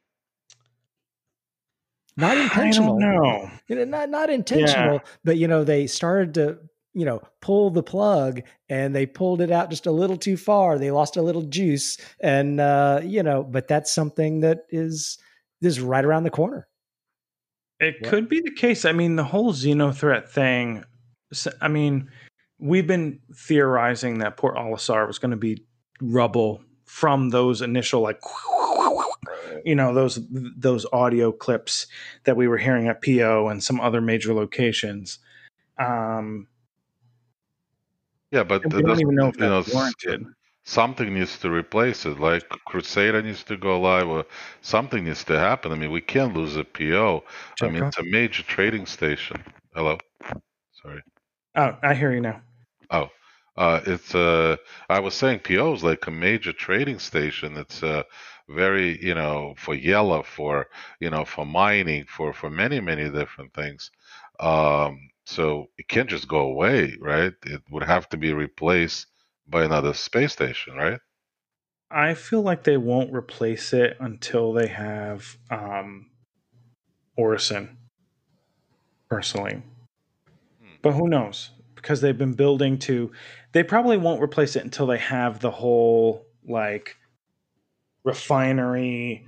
[2.16, 2.98] Not intentional.
[3.02, 3.52] I don't know.
[3.68, 6.60] You know, not not intentional, but you know, they started to,
[6.94, 10.78] you know, pull the plug and they pulled it out just a little too far.
[10.78, 11.98] They lost a little juice.
[12.20, 15.18] And uh, you know, but that's something that is
[15.62, 16.68] this is right around the corner.
[17.80, 18.10] It What?
[18.10, 18.86] could be the case.
[18.86, 20.84] I mean, the whole xenothreat thing.
[21.62, 22.10] I mean,
[22.58, 25.64] we've been theorizing that Port Olisar was going to be
[26.02, 28.20] rubble from those initial like,
[29.64, 30.20] you know, those
[30.58, 31.88] those audio clips
[32.24, 35.20] that we were hearing at PO and some other major locations.
[35.78, 36.48] Um,
[38.32, 40.26] Yeah, but we don't even know if you know, warranted.
[40.64, 42.20] something needs to replace it.
[42.20, 44.26] Like Crusader needs to go live, or
[44.62, 45.72] something needs to happen.
[45.72, 47.24] I mean, we can't lose a PO.
[47.62, 49.44] I mean, it's a major trading station.
[49.74, 49.98] Hello,
[50.84, 51.02] sorry.
[51.56, 52.42] Oh, I hear you now.
[52.92, 53.10] Oh,
[53.58, 54.58] uh, it's uh,
[54.90, 57.58] I was saying PO is like a major trading station.
[57.58, 58.04] It's uh,
[58.48, 60.68] very, you know, for yellow, for
[61.00, 63.90] you know, for mining, for for many many different things.
[64.40, 67.34] Um, so it can't just go away, right?
[67.46, 69.06] It would have to be replaced
[69.48, 71.00] by another space station, right?
[71.92, 76.08] I feel like they won't replace it until they have um,
[77.16, 77.78] Orison,
[79.08, 79.62] personally.
[80.62, 80.76] Hmm.
[80.82, 81.52] But who knows?
[81.76, 83.12] Because they've been building to.
[83.52, 86.96] They probably won't replace it until they have the whole, like,
[88.04, 89.28] refinery,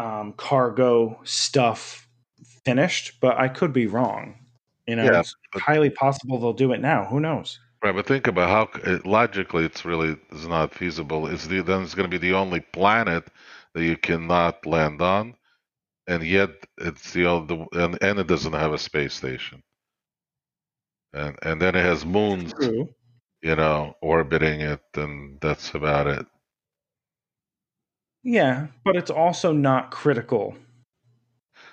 [0.00, 2.08] um, cargo stuff
[2.64, 3.20] finished.
[3.20, 4.37] But I could be wrong.
[4.88, 7.04] You know, Yeah, it's but- highly possible they'll do it now.
[7.04, 7.60] Who knows?
[7.84, 11.28] Right, but think about how logically it's really is not feasible.
[11.28, 13.28] It's the, then it's going to be the only planet
[13.74, 15.36] that you cannot land on,
[16.08, 19.62] and yet it's the only and, and it doesn't have a space station,
[21.12, 22.88] and and then it has moons, True.
[23.42, 26.26] you know, orbiting it, and that's about it.
[28.24, 30.56] Yeah, but it's also not critical.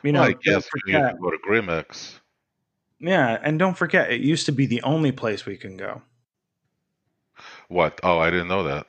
[0.03, 2.19] You know, well, I guess you can go to GrimHEX.
[3.05, 6.01] Yeah, and don't forget, it used to be the only place we can go.
[7.67, 7.99] What?
[8.01, 8.87] Oh, I didn't know that.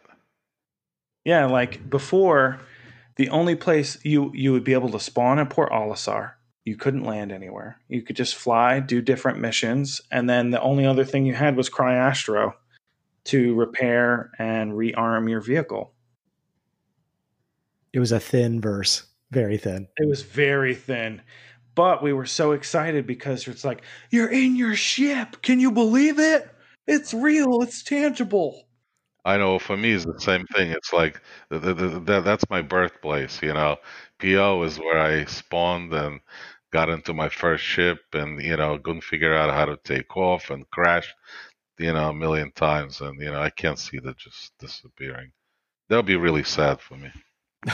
[1.25, 2.61] Yeah, like before,
[3.17, 6.33] the only place you you would be able to spawn at Port Olisar,
[6.65, 7.79] you couldn't land anywhere.
[7.89, 11.55] You could just fly, do different missions, and then the only other thing you had
[11.55, 12.55] was Cryastro
[13.25, 15.93] to repair and rearm your vehicle.
[17.93, 19.89] It was a thin verse, very thin.
[19.99, 21.21] It was very thin.
[21.77, 25.43] But we were so excited because it's like, you're in your ship.
[25.43, 26.51] Can you believe it?
[26.89, 27.63] It's real.
[27.63, 28.67] It's tangible.
[29.25, 30.71] I know for me it's the same thing.
[30.71, 33.77] It's like the, the, the, that's my birthplace, you know.
[34.21, 36.21] PO is where I spawned and
[36.73, 40.51] got into my first ship, and you know couldn't figure out how to take off
[40.51, 41.15] and crashed,
[41.79, 45.33] you know, a million times, and you know I can't see that just disappearing.
[45.89, 47.11] That would be really sad for me.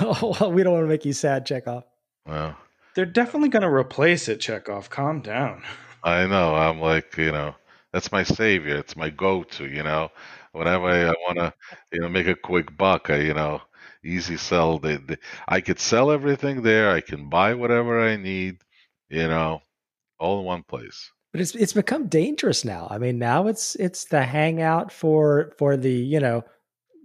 [0.01, 1.85] Oh, well, we don't want to make you sad, Chekhov.
[2.27, 2.57] Well,
[2.95, 4.91] They're definitely going to replace it, Chekhov.
[4.91, 5.63] Calm down.
[6.05, 6.55] I know.
[6.55, 7.55] I'm like, you know,
[7.93, 8.77] that's my savior.
[8.77, 9.67] It's my go-to.
[9.67, 10.11] You know,
[10.53, 11.55] whenever I, I want to,
[11.93, 13.63] you know, make a quick buck, I, you know,
[14.05, 14.79] easy sell.
[14.79, 16.91] The, the, I could sell everything there.
[16.91, 18.59] I can buy whatever I need.
[19.09, 19.61] You know,
[20.19, 21.11] all in one place.
[21.33, 22.89] But it's it's become dangerous now.
[22.91, 26.45] I mean, now it's it's the hangout for for the you know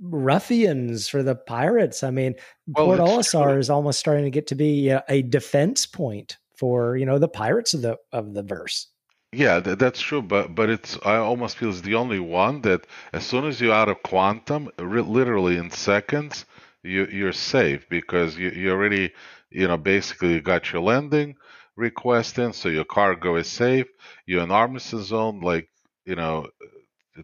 [0.01, 2.03] ruffians for the pirates.
[2.03, 2.35] I mean,
[2.75, 6.37] Well, Port it's Olisar is almost starting to get to be a, a defense point
[6.55, 8.87] for you know the pirates of the of the verse.
[9.33, 12.87] Yeah, th- that's true, but but it's I almost feel it's the only one that
[13.13, 16.45] as soon as you're out of quantum, ri literally in seconds,
[16.83, 19.13] you you're safe because you you already
[19.49, 21.35] you know basically you got your landing
[21.75, 23.87] request in, so your cargo is safe.
[24.25, 25.69] You're in armistice zone, like
[26.05, 26.47] you know.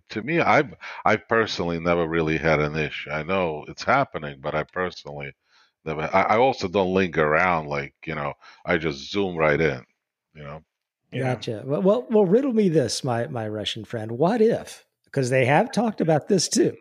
[0.10, 0.73] To me, I've
[1.06, 3.10] I personally never really had an issue.
[3.12, 5.34] I know it's happening, but I personally
[5.86, 6.01] never.
[6.13, 8.34] I, I also don't linger around like you know.
[8.65, 9.84] I just zoom right in,
[10.34, 10.63] you know.
[11.13, 11.62] Gotcha.
[11.65, 14.13] Well, well, well, riddle me this, my my Russian friend.
[14.13, 14.86] What if?
[15.06, 16.75] Because they have talked about this too.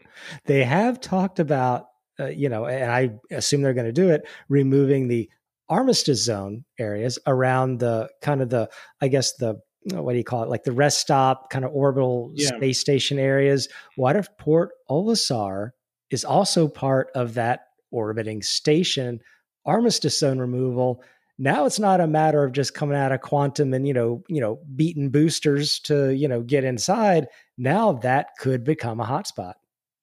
[0.46, 1.86] They have talked about,
[2.18, 5.28] uh, you know, and I assume they're going to do it, removing the
[5.68, 8.70] armistice zone areas around the kind of the,
[9.02, 9.60] I guess the
[9.92, 12.48] Uh, what do you call it, like the rest stop, kind of orbital Yeah.
[12.56, 13.68] space station areas.
[13.96, 15.70] What if Port Olisar
[16.10, 19.20] is also part of that orbiting station?
[19.64, 21.02] Armistice zone removal
[21.38, 24.40] now it's not a matter of just coming out of quantum and you know you
[24.40, 29.54] know beating boosters to you know get inside now that could become a hotspot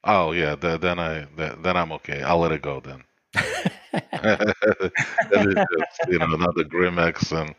[0.06, 2.22] Oh yeah, th- then I th- then I'm okay.
[2.24, 3.04] I'll let it go then.
[3.34, 4.92] then
[5.32, 7.54] it's just, you know another GrimHEX and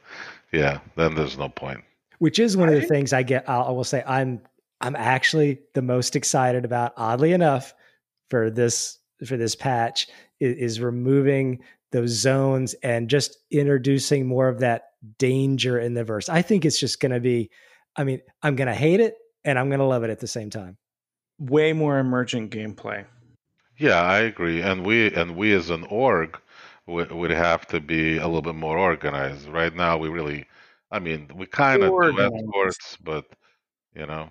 [0.52, 1.82] yeah, then there's no point.
[2.20, 3.48] Which is one of the things I get.
[3.48, 4.40] I'll, I will say I'm
[4.80, 6.92] I'm actually the most excited about.
[6.96, 7.74] Oddly enough,
[8.28, 10.06] for this for this patch
[10.38, 11.60] is, is removing
[11.92, 14.84] those zones and just introducing more of that
[15.18, 16.28] danger in the verse.
[16.28, 17.50] I think it's just going to be.
[17.96, 20.28] I mean, I'm going to hate it and I'm going to love it at the
[20.28, 20.76] same time.
[21.38, 23.04] Way more emergent gameplay.
[23.78, 24.60] Yeah, I agree.
[24.60, 26.38] And we and we as an org
[26.86, 29.48] would, would have to be a little bit more organized.
[29.48, 30.46] Right now, we really,
[30.90, 33.26] I mean, we kind of do escorts, but
[33.94, 34.30] you know,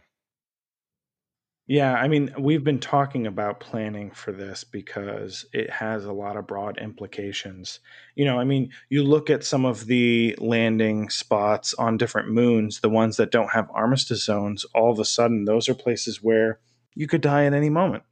[1.67, 6.35] Yeah, I mean, we've been talking about planning for this because it has a lot
[6.35, 7.79] of broad implications.
[8.15, 12.79] You know, I mean, you look at some of the landing spots on different moons,
[12.79, 16.59] the ones that don't have armistice zones, all of a sudden, those are places where
[16.95, 18.03] you could die at any moment.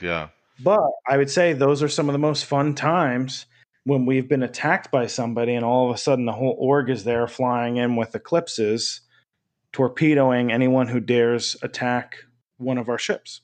[0.00, 3.46] yeah, But I would say those are some of the most fun times
[3.88, 7.04] when we've been attacked by somebody and all of a sudden the whole org is
[7.04, 9.00] there flying in with eclipses,
[9.72, 12.16] torpedoing anyone who dares attack
[12.58, 13.40] one of our ships.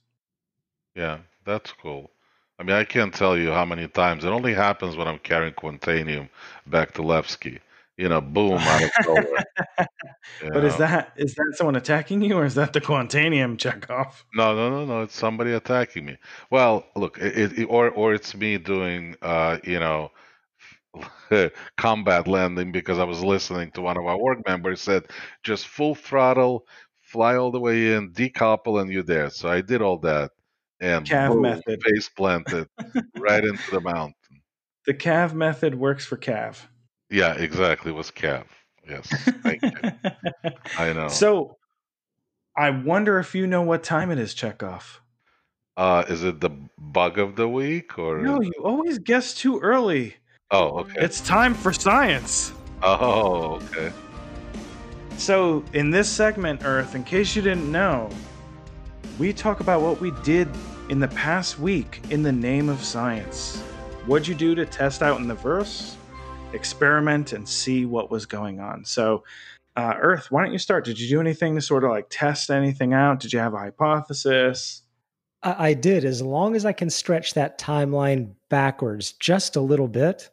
[0.95, 2.11] yeah, that's cool.
[2.59, 4.25] I mean, I can't tell you how many times.
[4.25, 6.29] It only happens when I'm carrying Quantanium
[6.67, 7.61] back to Levski.
[7.97, 9.45] You know, boom, out of nowhere.
[10.53, 14.25] But is that is that someone attacking you or is that the Quantanium checkoff?
[14.35, 15.03] No, no, no, no.
[15.03, 16.19] It's somebody attacking me.
[16.51, 20.11] Well, look, it, it, or or it's me doing, uh, you know,
[21.77, 25.07] combat landing because I was listening to one of our work members said
[25.43, 26.67] just full throttle,
[27.01, 29.31] fly all the way in, decouple, and you're there.
[29.31, 30.31] So I did all that,
[30.81, 31.83] and boom, method.
[31.83, 32.69] face planted
[33.19, 34.15] right into the mountain.
[34.87, 36.59] The Cav method works for Cav.
[37.11, 37.93] Yeah, exactly.
[37.93, 38.45] It was Cav.
[38.89, 39.09] Yes,
[39.43, 39.93] thank you.
[40.79, 41.09] I know.
[41.09, 41.57] So
[42.57, 45.01] I wonder if you know what time it is, Chekhov.
[45.77, 48.21] uh, is it the bug of the week or?
[48.21, 50.17] No, you always guess too early.
[50.51, 51.01] Oh, okay.
[51.01, 52.53] It's time for science.
[52.83, 53.93] Oh, okay.
[55.17, 58.11] So, in this segment, Earth, in case you didn't know,
[59.19, 60.49] we talk about what we did
[60.91, 63.61] in the past week in the name of science.
[64.07, 65.97] What'd you do to test out in the verse,
[66.53, 68.85] experiment, and see what was going on?
[68.85, 69.25] So,
[69.77, 70.85] uh, Earth, why don't you start?
[70.85, 73.21] Did you do anything to sort of like test anything out?
[73.21, 74.83] Did you have a hypothesis?
[75.43, 79.89] I, I did, as long as I can stretch that timeline backwards just a little
[79.89, 80.31] bit.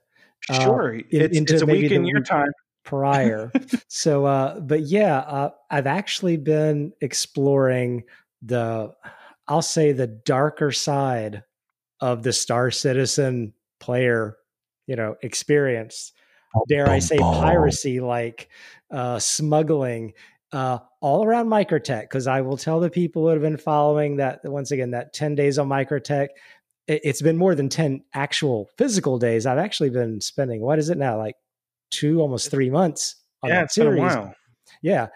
[0.49, 2.51] Uh, Sure, it's, into it's a week in your time.
[2.84, 3.51] prior.
[3.88, 8.04] so, uh, but yeah, uh, I've actually been exploring
[8.41, 8.93] the,
[9.47, 11.43] I'll say the darker side
[11.99, 14.38] of the Star Citizen player,
[14.88, 16.13] you know, experience.
[16.67, 18.49] Dare I say piracy, like
[18.91, 20.13] uh, smuggling,
[20.51, 22.01] uh, all around Microtech.
[22.01, 25.36] Because I will tell the people who have been following that once again that ten
[25.36, 26.30] days on Microtech.
[26.91, 29.45] It- It's been more than ten actual physical days.
[29.45, 30.62] I've actually been spending.
[30.62, 31.17] What is it now?
[31.17, 31.36] Like
[31.89, 34.15] two, almost three months on Yeah, that it's been a series.
[34.15, 34.36] while.
[34.82, 35.08] Yeah.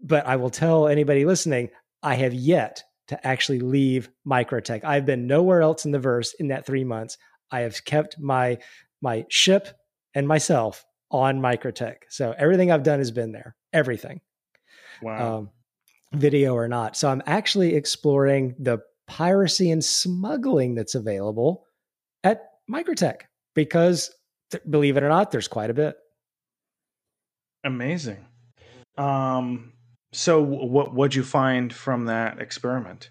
[0.00, 1.70] But I will tell anybody listening,
[2.02, 4.84] I have yet to actually leave Microtech.
[4.84, 7.18] I've been nowhere else in the verse in that three months.
[7.50, 8.58] I have kept my
[9.00, 9.68] my ship
[10.14, 11.96] and myself on Microtech.
[12.08, 13.54] So everything I've done has been there.
[13.72, 14.20] Everything.
[15.02, 15.38] Wow.
[15.38, 15.50] Um,
[16.12, 16.96] video or not.
[16.96, 18.78] So I'm actually exploring the
[19.12, 21.66] piracy and smuggling that's available
[22.24, 23.22] at Microtech
[23.54, 24.10] because
[24.70, 25.96] believe it or not, there's quite a bit.
[27.62, 28.24] Amazing.
[28.96, 29.74] Um,
[30.12, 33.10] so what what'd you find from that experiment?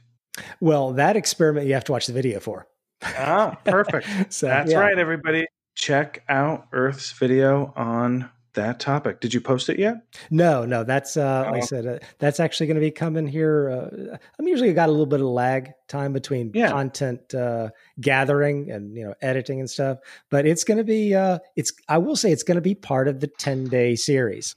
[0.59, 2.67] Well, that experiment you have to watch the video for.
[3.03, 4.07] Ah, perfect.
[4.33, 4.79] so That's yeah.
[4.79, 5.45] right, everybody.
[5.75, 9.19] Check out Earth's video on that topic.
[9.21, 9.95] Did you post it yet?
[10.29, 11.65] No, no, that's uh, like I Oh.
[11.65, 13.69] said, uh, that's actually going to be coming here.
[13.69, 16.69] Uh, I'm usually got a little bit of lag time between Yeah.
[16.69, 19.99] content uh, gathering and you know editing and stuff,
[20.29, 21.15] but it's going to be.
[21.15, 24.55] Uh, it's I will say it's going to be part of the 10 day series.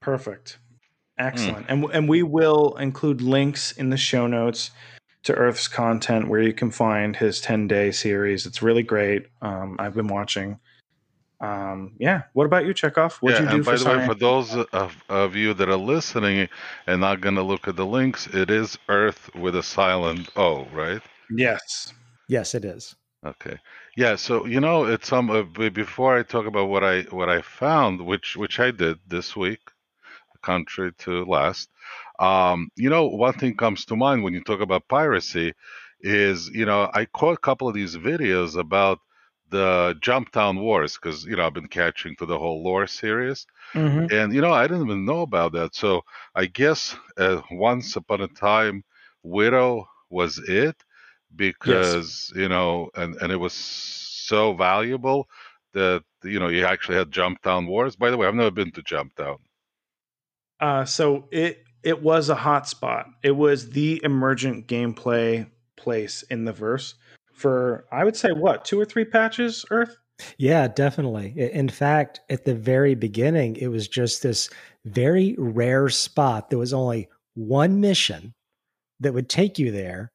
[0.00, 0.58] Perfect.
[1.18, 1.26] Hmm.
[1.26, 1.66] Excellent.
[1.68, 4.70] And and we will include links in the show notes
[5.22, 8.46] to Earth's content where you can find his 10 day series.
[8.46, 9.26] It's really great.
[9.42, 10.58] Um, I've been watching.
[11.40, 12.22] Um, yeah.
[12.32, 13.18] What about you, Chekhov?
[13.18, 15.68] What'd yeah, you do and by for the way, for those of, of you that
[15.68, 16.48] are listening
[16.86, 20.64] and not going to look at the links, it is Earth with a silent O,
[20.66, 21.02] right?
[21.30, 21.92] yes.
[22.28, 22.96] Yes, it is.
[23.24, 23.58] Okay.
[23.96, 24.16] Yeah.
[24.16, 25.30] So you know, it's um.
[25.30, 29.36] Uh, before I talk about what I what I found, which which I did this
[29.36, 29.60] week,
[30.42, 31.68] contrary to last,
[32.18, 35.54] um, you know, one thing comes to mind when you talk about piracy,
[36.00, 39.00] is you know I caught a couple of these videos about
[39.50, 43.46] the Jumptown Wars because you know I've been catching to the whole lore series.
[43.74, 44.10] Mhm.
[44.12, 45.74] And you know, I didn't even know about that.
[45.74, 46.02] So
[46.34, 48.84] I guess uh, once upon a time,
[49.22, 50.76] Widow was it.
[51.36, 55.28] because you know, and and it was so valuable
[55.72, 57.96] that you know you actually had Jumptown wars.
[57.96, 59.38] By the way, I've never been to Jumptown.
[60.60, 63.06] Uh, so it it was a hot spot.
[63.22, 66.94] It was the emergent gameplay place in the verse
[67.36, 69.64] for I would say what two or three patches.
[69.70, 69.96] Earth.
[70.38, 71.34] Yeah, definitely.
[71.36, 74.48] In fact, at the very beginning, it was just this
[74.86, 76.48] very rare spot.
[76.48, 78.32] There was only one mission
[79.00, 80.12] that would take you there.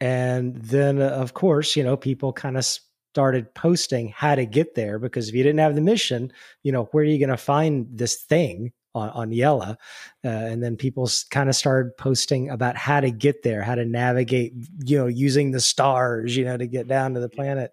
[0.00, 2.66] And then, uh, of course, you know, people kind of
[3.14, 6.84] started posting how to get there because if you didn't have the mission, you know,
[6.92, 9.76] where are you going to find this thing on, on Yela?
[10.24, 13.84] Uh, and then people kind of started posting about how to get there, how to
[13.84, 14.52] navigate,
[14.84, 17.72] you know, using the stars, you know, to get down to the planet.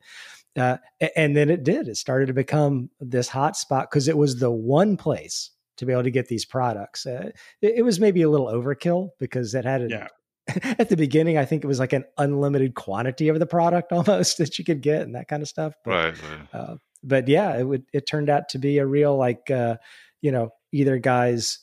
[0.57, 0.78] Uh,
[1.15, 1.88] and then it did.
[1.88, 5.93] It started to become this hot spot because it was the one place to be
[5.93, 7.05] able to get these products.
[7.05, 10.07] Uh, it, it, was maybe a little overkill because it had a, yeah.
[10.80, 14.38] at the beginning, I think it was like an unlimited quantity of the product almost
[14.38, 15.74] that you could get and that kind of stuff.
[15.86, 16.15] But, right.
[16.24, 16.47] right.
[16.53, 17.86] Uh, but yeah, it would.
[17.93, 19.78] It turned out to be a real like uh,
[20.22, 21.59] you know either guys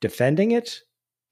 [0.00, 0.80] defending it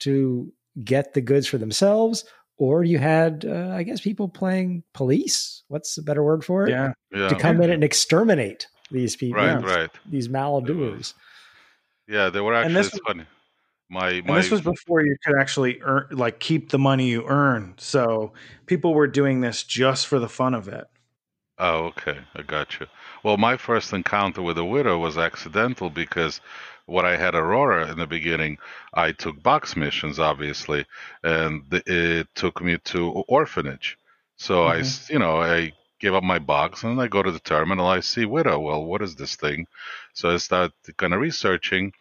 [0.00, 0.52] to
[0.84, 2.24] get the goods for themselves,
[2.56, 5.62] or you had uh, I guess people playing police.
[5.68, 6.70] What's a better word for it?
[6.70, 6.92] Yeah.
[7.12, 7.28] yeah.
[7.28, 9.42] To come in and exterminate these people.
[9.42, 9.62] Right.
[9.62, 9.90] Right.
[10.10, 11.14] These maldoers.
[12.08, 12.74] Yeah, they were actually.
[12.74, 13.24] This, funny.
[13.88, 17.26] My, my and this was before you could actually earn, like, keep the money you
[17.28, 17.74] earn.
[17.76, 18.32] So
[18.64, 20.86] people were doing this just for the fun of it.
[21.58, 22.86] Oh, okay, I got you.
[23.22, 26.40] Well, my first encounter with a widow was accidental because
[26.92, 28.58] when I had Aurora in the beginning,
[28.92, 30.84] I took box missions, obviously,
[31.22, 33.98] and it took me to orphanage.
[34.36, 34.82] So mm-hmm.
[34.82, 37.86] I, you know, I give up my box and I go to the terminal.
[37.86, 38.58] I see widow.
[38.58, 39.66] Well, what is this thing?
[40.12, 41.92] So I start kind of researching,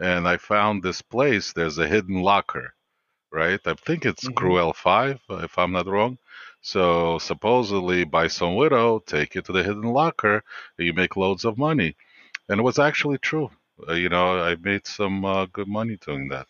[0.00, 1.52] and I found this place.
[1.52, 2.74] There's a hidden locker,
[3.30, 3.60] right?
[3.64, 4.34] I think it's mm-hmm.
[4.34, 6.18] Cruel Five, if I'm not wrong.
[6.62, 10.42] So supposedly, buy some widow, take it to the hidden locker,
[10.76, 11.96] and you make loads of money,
[12.48, 13.50] and it was actually true.
[13.88, 16.46] Uh, you know, I made some uh, good money doing that.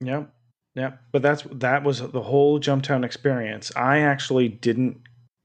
[0.00, 0.24] Yeah,
[0.74, 3.72] yeah, but that's that was the whole Jumptown experience.
[3.76, 5.00] I actually didn't.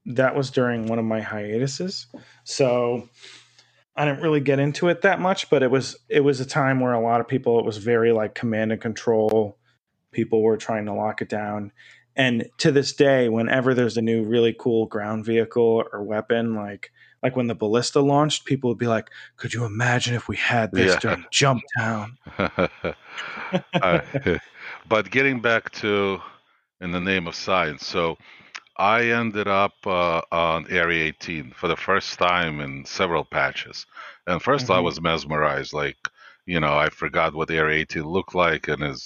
[0.06, 2.06] That was during one of my hiatuses,
[2.44, 3.08] so
[3.96, 6.80] I didn't really get into it that much, but it was it was a time
[6.80, 9.58] where a lot of people it was very like command and control.
[10.12, 11.72] People were trying to lock it down.
[12.14, 16.90] And to this day, whenever there's a new really cool ground vehicle or weapon, like
[17.22, 20.72] like when the ballista launched, people would be like, "Could you imagine if we had
[20.72, 20.98] this yeah.
[21.00, 24.00] during Jump Town?" uh,
[24.88, 26.20] but getting back to
[26.80, 28.16] in the name of science, so
[28.78, 33.86] I ended up uh, on Area 18 for the first time in several patches.
[34.26, 34.72] And 1st mm-hmm.
[34.72, 35.72] I was mesmerized.
[35.72, 35.96] Like,
[36.44, 39.00] you know, I forgot what Area 18 looked like, and it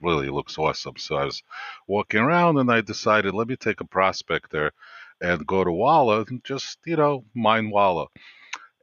[0.00, 0.96] really looks awesome.
[0.98, 1.42] So I was
[1.88, 4.72] walking around, and I decided, let me take a prospector
[5.20, 8.06] and go to Wala and just, you know, mine Wala.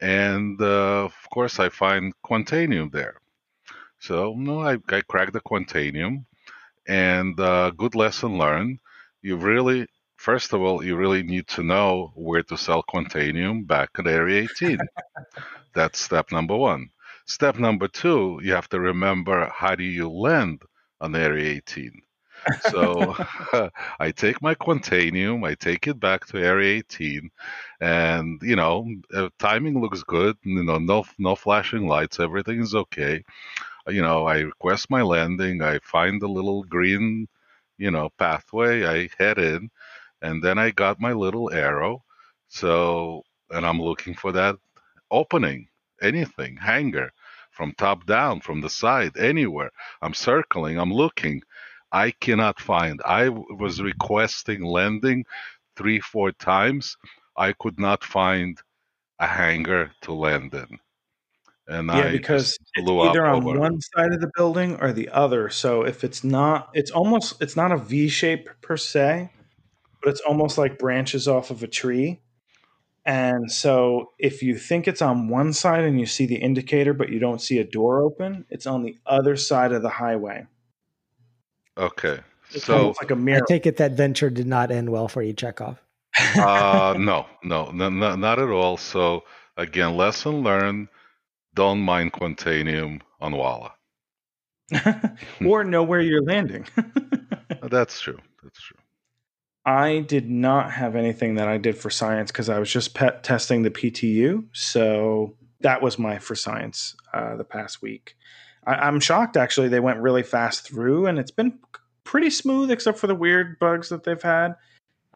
[0.02, 3.22] And uh, of course, I find Quantanium there.
[4.00, 6.26] So, no, I, I cracked the Quantanium,
[6.88, 8.80] and uh, good lesson learned.
[9.22, 13.92] You really First of all, you really need to know where to sell Quantanium back
[14.00, 14.80] at Area 18.
[15.76, 16.90] That's step number one.
[17.28, 20.64] Step number two, you have to remember how do you land
[21.02, 22.02] on Area 18.
[22.60, 23.16] So
[24.00, 27.30] I take my Quantanium, I take it back to Area 18,
[27.82, 30.38] and you know, uh, timing looks good.
[30.44, 33.24] You know, no no flashing lights, everything is okay.
[33.88, 37.28] You know, I request my landing, I find the little green,
[37.78, 39.70] you know, pathway, I head in,
[40.22, 42.04] and then I got my little arrow.
[42.50, 44.58] So, and I'm looking for that
[45.12, 45.68] opening,
[46.02, 47.12] anything, hangar,
[47.52, 49.72] from top down, from the side, anywhere.
[50.02, 51.42] I'm circling, I'm looking.
[51.92, 53.02] I cannot find.
[53.06, 55.26] I was requesting landing
[55.76, 56.98] three, four times.
[57.38, 58.58] I could not find
[59.20, 60.80] a hangar to land in.
[61.68, 63.60] And yeah, I because it's either on over.
[63.60, 65.50] one side of the building or the other.
[65.50, 69.30] So if it's not, it's almost it's not a V shape per se
[70.06, 72.22] but it's almost like branches off of a tree.
[73.08, 77.10] And so if you think it's on one side and you see the indicator, but
[77.10, 80.46] you don't see a door open, it's on the other side of the highway.
[81.78, 82.20] Okay.
[82.52, 83.44] It's so like a mirror.
[83.44, 85.82] I take it that venture did not end well for you, Chekhov.
[86.38, 88.78] uh, no, no, no, no, not at all.
[88.78, 89.24] So
[89.58, 90.88] again, lesson learned:
[91.54, 93.74] don't mine Quantanium on Wala,
[95.46, 96.66] or know where you're landing.
[97.64, 98.20] That's true.
[98.44, 98.78] That's true.
[99.66, 103.24] I did not have anything that I did for science because I was just pet
[103.24, 104.46] testing the PTU.
[104.54, 108.16] So that was my for science uh, the past week.
[108.66, 109.68] I, am shocked actually.
[109.70, 111.60] They went really fast through and it's been
[112.04, 114.56] pretty smooth except for the weird bugs that they've had.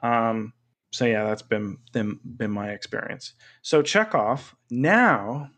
[0.03, 0.53] Um,
[0.91, 3.33] so yeah, that's been, been been my experience.
[3.61, 5.51] So Chekhov, now,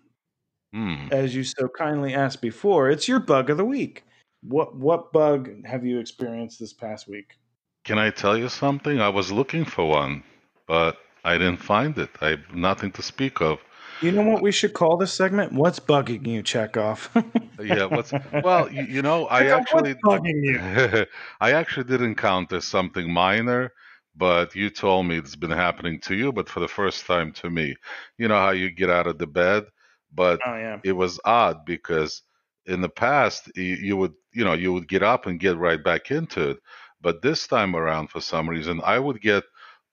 [0.73, 1.07] Hmm.
[1.11, 4.03] as you so kindly asked before, it's your bug of the week.
[4.41, 7.37] What what bug have you experienced this past week?
[7.83, 8.99] Can I tell you something?
[9.01, 10.23] I was looking for one,
[10.67, 12.09] but I didn't find it.
[12.21, 13.59] I have nothing to speak of.
[14.01, 15.53] You know what we should call this segment?
[15.53, 17.09] What's bugging you, Chekhov?
[17.59, 20.59] Yeah, what's well, you, you know, I actually bugging you.
[21.41, 23.71] I actually did encounter something minor,
[24.15, 27.49] but you told me it's been happening to you, but for the first time to
[27.49, 27.75] me.
[28.17, 29.65] You know how you get out of the bed,
[30.11, 30.79] but Oh yeah.
[30.83, 32.23] it was odd because
[32.65, 35.83] in the past you, you would you know you would get up and get right
[35.83, 36.57] back into it
[37.01, 39.43] but this time around for some reason i would get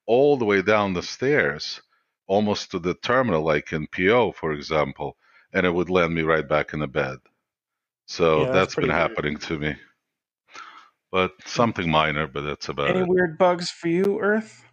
[0.06, 1.80] all the way down the stairs
[2.28, 5.16] almost to the terminal like in po for example
[5.52, 7.18] and it would land me right back in the bed
[8.06, 9.10] so Yeah, that's that's been pretty weird.
[9.10, 9.76] happening to me
[11.10, 14.64] but something minor but that's about Any it weird bugs for you, Earth?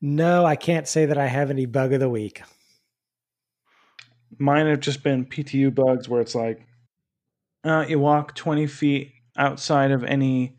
[0.00, 2.42] No, I can't say that I have any bug of the week.
[4.38, 6.66] Mine have just been PTU bugs where it's like
[7.64, 10.56] uh, you walk 20 feet outside of any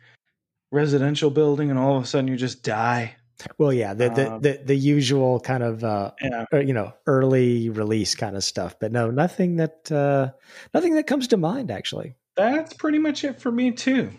[0.72, 3.16] residential building and all of a sudden you just die.
[3.58, 6.46] Well, yeah, the the Um, the, the usual kind of uh, Yeah.
[6.60, 10.32] you know early release kind of stuff, but no, nothing that uh,
[10.74, 12.16] nothing that comes to mind actually.
[12.36, 14.12] That's pretty much it for me too.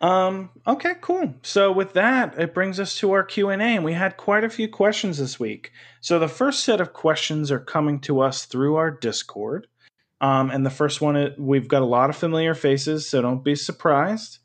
[0.00, 1.34] Um, okay, cool.
[1.42, 4.66] So with that, it brings us to our Q&A and we had quite a few
[4.66, 5.72] questions this week.
[6.00, 9.66] So the first set of questions are coming to us through our Discord.
[10.22, 13.54] Um, and the first one, we've got a lot of familiar faces, so don't be
[13.54, 14.38] surprised.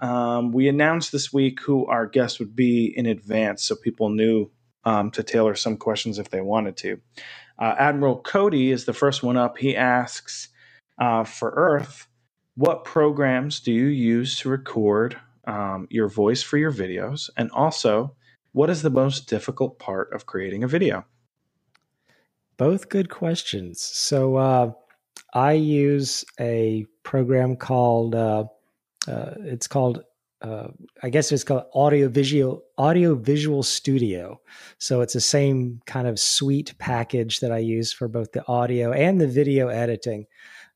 [0.00, 4.50] Um, we announced this week who our guest would be in advance, so people knew
[4.84, 7.00] um, to tailor some questions if they wanted to.
[7.58, 9.58] Uh, Admiral Cody is the first one up.
[9.58, 10.48] He asks
[10.98, 12.06] uh, for Earth,
[12.56, 17.28] what programs do you use to record um, your voice for your videos?
[17.36, 18.14] And also,
[18.52, 21.04] what is the most difficult part of creating a video?
[22.56, 23.80] Both good questions.
[23.80, 24.72] So uh,
[25.32, 28.14] I use a program called
[29.08, 30.04] uh, it's called
[30.42, 30.68] uh,
[31.02, 34.40] I guess it's called Audio Visual Audio Visual Studio.
[34.78, 38.92] So it's the same kind of suite package that I use for both the audio
[38.92, 40.26] and the video editing.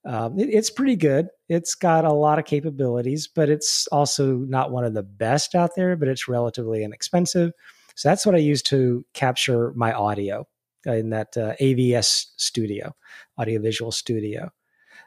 [0.05, 1.29] Um, it, it's pretty good.
[1.49, 5.70] It's got a lot of capabilities, but it's also not one of the best out
[5.77, 5.97] there.
[5.97, 7.53] But it's relatively inexpensive.
[7.95, 10.47] So that's what I use to capture my audio
[10.85, 12.95] in that uh, AVS studio,
[13.39, 14.51] audio visual studio.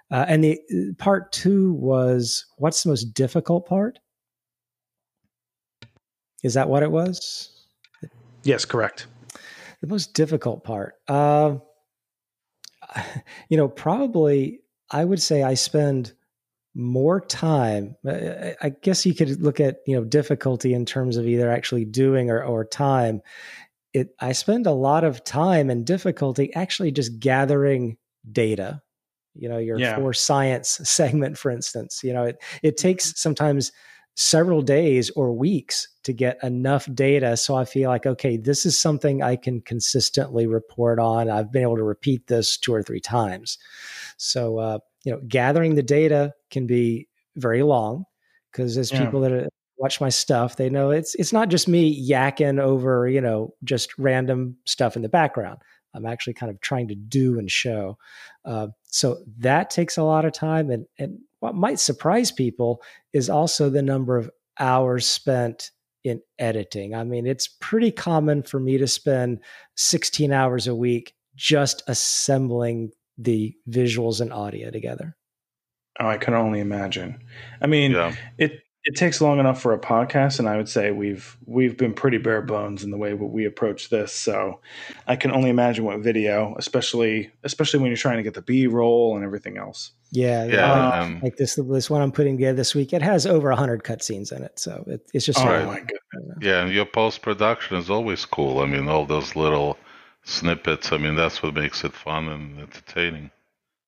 [0.09, 0.59] Uh, and the
[0.97, 3.99] part two was what's the most difficult part?
[6.43, 7.49] Is that what it was?
[8.43, 9.07] Yes, correct.
[9.81, 11.57] The most difficult part, uh,
[13.49, 16.13] you know, probably I would say I spend
[16.73, 17.95] more time.
[18.05, 21.85] I I guess you could look at you know difficulty in terms of either actually
[21.85, 23.21] doing or, or time.
[23.93, 27.97] It I spend a lot of time and difficulty actually just gathering
[28.31, 28.81] data.
[29.39, 29.95] You know, your Yeah.
[29.95, 32.03] for science segment, for instance.
[32.03, 33.71] You know, it it takes sometimes
[34.19, 38.75] several days or weeks to get enough data so i feel like okay this is
[38.75, 42.99] something i can consistently report on i've been able to repeat this two or three
[42.99, 43.59] times
[44.17, 48.05] so uh, you know gathering the data can be very long
[48.51, 48.99] because as Yeah.
[49.01, 53.07] people that uh, watch my stuff they know it's it's not just me yakking over
[53.07, 55.59] you know just random stuff in the background
[55.97, 57.97] i'm actually kind of trying to do and show
[58.45, 62.81] uh, so that takes a lot of time and and what might surprise people
[63.13, 64.29] is also the number of
[64.59, 65.71] hours spent
[66.03, 66.95] in editing.
[66.95, 69.39] I mean, it's pretty common for me to spend
[69.75, 75.15] 16 hours a week just assembling the visuals and audio together.
[75.99, 77.19] Oh, I can only imagine.
[77.61, 80.91] I mean, yeah it it takes long enough for a podcast, and I would say
[80.91, 84.13] we've we've been pretty bare bones in the way that we approach this.
[84.13, 84.61] So
[85.07, 88.65] I can only imagine what video, especially especially when you're trying to get the B
[88.65, 89.91] roll and everything else.
[90.11, 92.93] Yeah, yeah Like, um, like this this one I'm putting together this week.
[92.93, 96.37] It has over 100 cutscenes in it, so it, it's just Oh so my goodness!
[96.39, 98.59] Yeah, and your post production is always cool.
[98.59, 99.77] I mean, all those little
[100.23, 100.93] snippets.
[100.93, 103.31] I mean, that's what makes it fun and entertaining.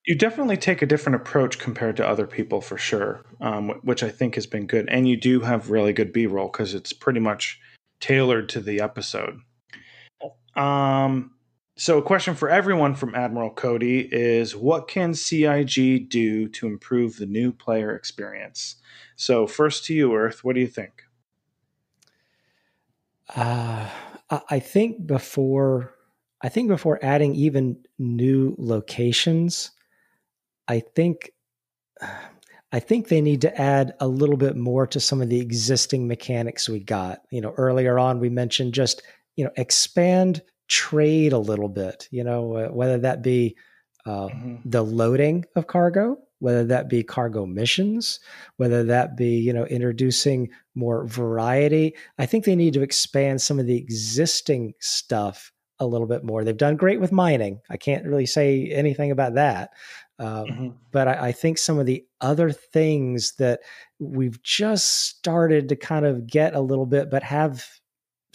[0.06, 4.08] You definitely take a different approach compared to other people for sure, um, which I
[4.08, 4.88] think has been good.
[4.88, 7.60] And you do have really good B roll because it's pretty much
[8.00, 9.40] tailored to the episode.
[10.56, 11.32] Um,
[11.76, 17.16] so, a question for everyone from Admiral Cody is What can CIG do to improve
[17.16, 18.76] the new player experience?
[19.16, 21.04] So, first to you, Earth, what do you think?
[23.34, 23.88] Uh,
[24.28, 25.94] I I think before
[26.42, 29.70] I think before adding even new locations,
[30.70, 31.32] I think
[32.72, 36.06] I think they need to add a little bit more to some of the existing
[36.06, 37.22] mechanics we got.
[37.30, 39.02] You know, earlier on we mentioned just
[39.34, 42.06] you know expand trade a little bit.
[42.12, 43.56] You know, uh, whether that be
[44.06, 44.56] uh, mm-hmm.
[44.64, 48.20] the loading of cargo, whether that be cargo missions,
[48.56, 51.96] whether that be you know introducing more variety.
[52.16, 55.50] I think they need to expand some of the existing stuff
[55.80, 56.44] a little bit more.
[56.44, 57.60] They've done great with mining.
[57.70, 59.70] I can't really say anything about that.
[60.20, 60.68] Um, mm-hmm.
[60.92, 63.60] But I, I, think some of the other things that
[63.98, 67.66] we've just started to kind of get a little bit, but have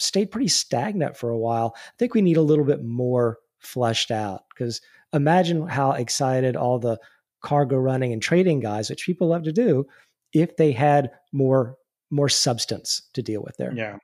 [0.00, 1.74] stayed pretty stagnant for a while.
[1.76, 4.80] I think we need a little bit more fleshed out because
[5.12, 6.98] imagine how excited all the
[7.40, 9.86] cargo running and trading guys, which people love to do,
[10.32, 11.76] if they had more
[12.10, 13.72] more substance to deal with there.
[13.74, 13.98] Yeah.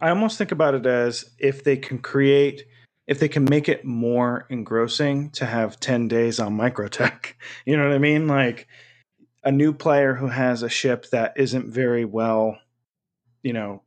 [0.00, 2.64] I almost think about it as if they can create
[3.06, 7.34] if they can make it more engrossing to have 10 days on microtech.
[7.66, 8.26] You know what I mean?
[8.26, 8.66] Like
[9.44, 12.58] a new player who has a ship that isn't very well,
[13.42, 13.82] you know,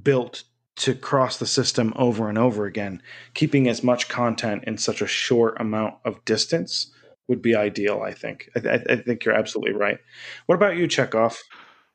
[0.00, 0.44] built
[0.76, 3.00] to cross the system over and over again,
[3.34, 6.92] keeping as much content in such a short amount of distance
[7.28, 8.02] would be ideal.
[8.02, 8.50] I think.
[8.56, 9.98] I, th- I think you're absolutely right.
[10.46, 11.38] What about you, Chekhov?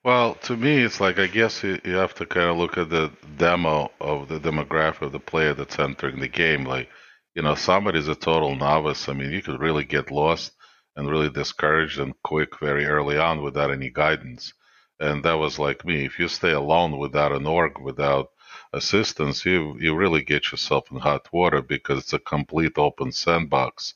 [0.03, 2.89] Well, to me, it's like I guess you, you have to kind of look at
[2.89, 6.65] the demo of the demographic of the player that's entering the game.
[6.65, 6.89] Like,
[7.33, 9.07] you know, somebody's a total novice.
[9.07, 10.51] I mean, you could really get lost
[10.97, 14.53] and really discouraged and quick very early on without any guidance.
[14.99, 16.03] And that was like me.
[16.05, 18.31] If you stay alone without an org, without
[18.73, 23.93] assistance, you you really get yourself in hot water because it's a complete open sandbox.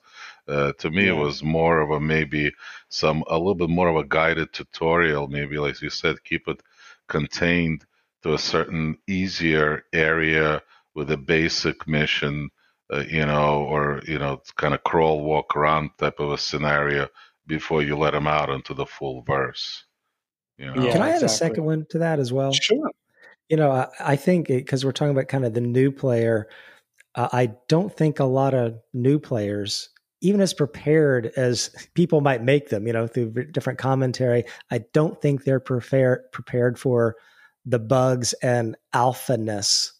[0.47, 1.11] Uh, to me, yeah.
[1.11, 2.51] it was more of a maybe
[2.89, 5.27] some a little bit more of a guided tutorial.
[5.27, 6.61] Maybe, like you said, keep it
[7.07, 7.85] contained
[8.23, 10.61] to a certain easier area
[10.95, 12.49] with a basic mission,
[12.91, 17.07] uh, you know, or you know, kind of crawl, walk around type of a scenario
[17.47, 19.85] before you let them out into the full verse.
[20.57, 20.83] You know?
[20.83, 21.25] Yeah, Can I add exactly.
[21.25, 22.53] a second one to that as well?
[22.53, 22.89] Sure.
[23.49, 26.47] You know, I, I think because we're talking about kind of the new player,
[27.15, 29.89] uh, I don't think a lot of new players
[30.23, 35.21] even as prepared as people might make them, you know, through different commentary, I don't
[35.21, 37.15] think they're prepared prepared for
[37.65, 39.91] the bugs and alphaness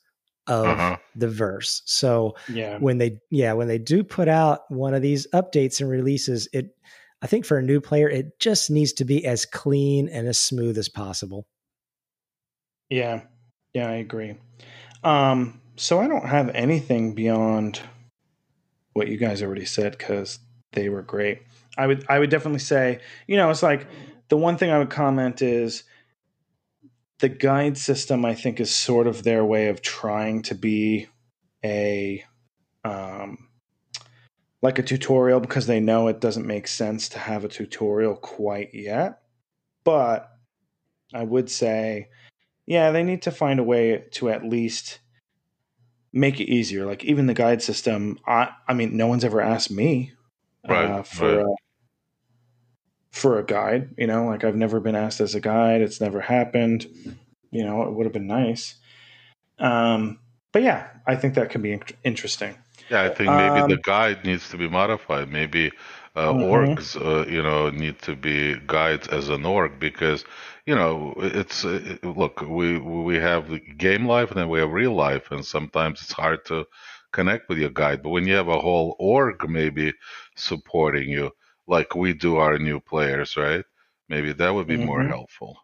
[0.47, 0.97] of uh-huh.
[1.15, 1.81] the verse.
[1.85, 2.77] So yeah.
[2.79, 6.75] when they yeah, when they do put out one of these updates and releases, it
[7.21, 10.39] I think for a new player, it just needs to be as clean and as
[10.39, 11.45] smooth as possible.
[12.89, 13.21] Yeah.
[13.73, 14.35] Yeah, I agree.
[15.03, 17.81] Um, so I don't have anything beyond
[18.93, 20.39] what you guys already said because
[20.71, 21.41] they were great.
[21.77, 23.87] I would I would definitely say, you know, it's like
[24.29, 25.83] the one thing I would comment is
[27.19, 31.07] the guide system I think is sort of their way of trying to be
[31.63, 32.23] a
[32.83, 33.49] um
[34.61, 38.73] like a tutorial because they know it doesn't make sense to have a tutorial quite
[38.73, 39.19] yet.
[39.83, 40.29] But
[41.13, 42.07] I would say,
[42.65, 44.99] yeah, they need to find a way to at least
[46.13, 46.85] make it easier.
[46.85, 50.13] Like even the guide system, I I mean, no one's ever asked me
[50.67, 51.45] right, uh, for right.
[51.45, 51.55] A,
[53.11, 53.95] for a guide.
[53.97, 55.81] You know, like I've never been asked as a guide.
[55.81, 56.85] It's never happened.
[57.51, 58.75] You know, it would have been nice.
[59.59, 60.19] Um,
[60.51, 62.55] but yeah, I think that can be in- interesting.
[62.89, 65.31] Yeah, I think maybe um, the guide needs to be modified.
[65.31, 65.71] Maybe
[66.15, 66.43] uh, mm-hmm.
[66.43, 70.25] orgs, uh, you know, need to be guides as an org because
[70.65, 74.95] you know, it's it, look, we we have game life and then we have real
[74.95, 76.65] life, and sometimes it's hard to
[77.11, 78.01] connect with your guide.
[78.01, 79.93] But when you have a whole org maybe
[80.35, 81.31] supporting you,
[81.67, 83.65] like we do our new players, right?
[84.09, 84.85] Maybe that would be mm-hmm.
[84.85, 85.57] more helpful.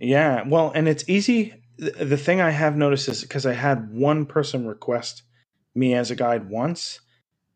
[0.00, 1.54] Yeah, well, and it's easy.
[1.78, 5.22] The thing I have noticed is because I had one person request
[5.74, 7.00] me as a guide once,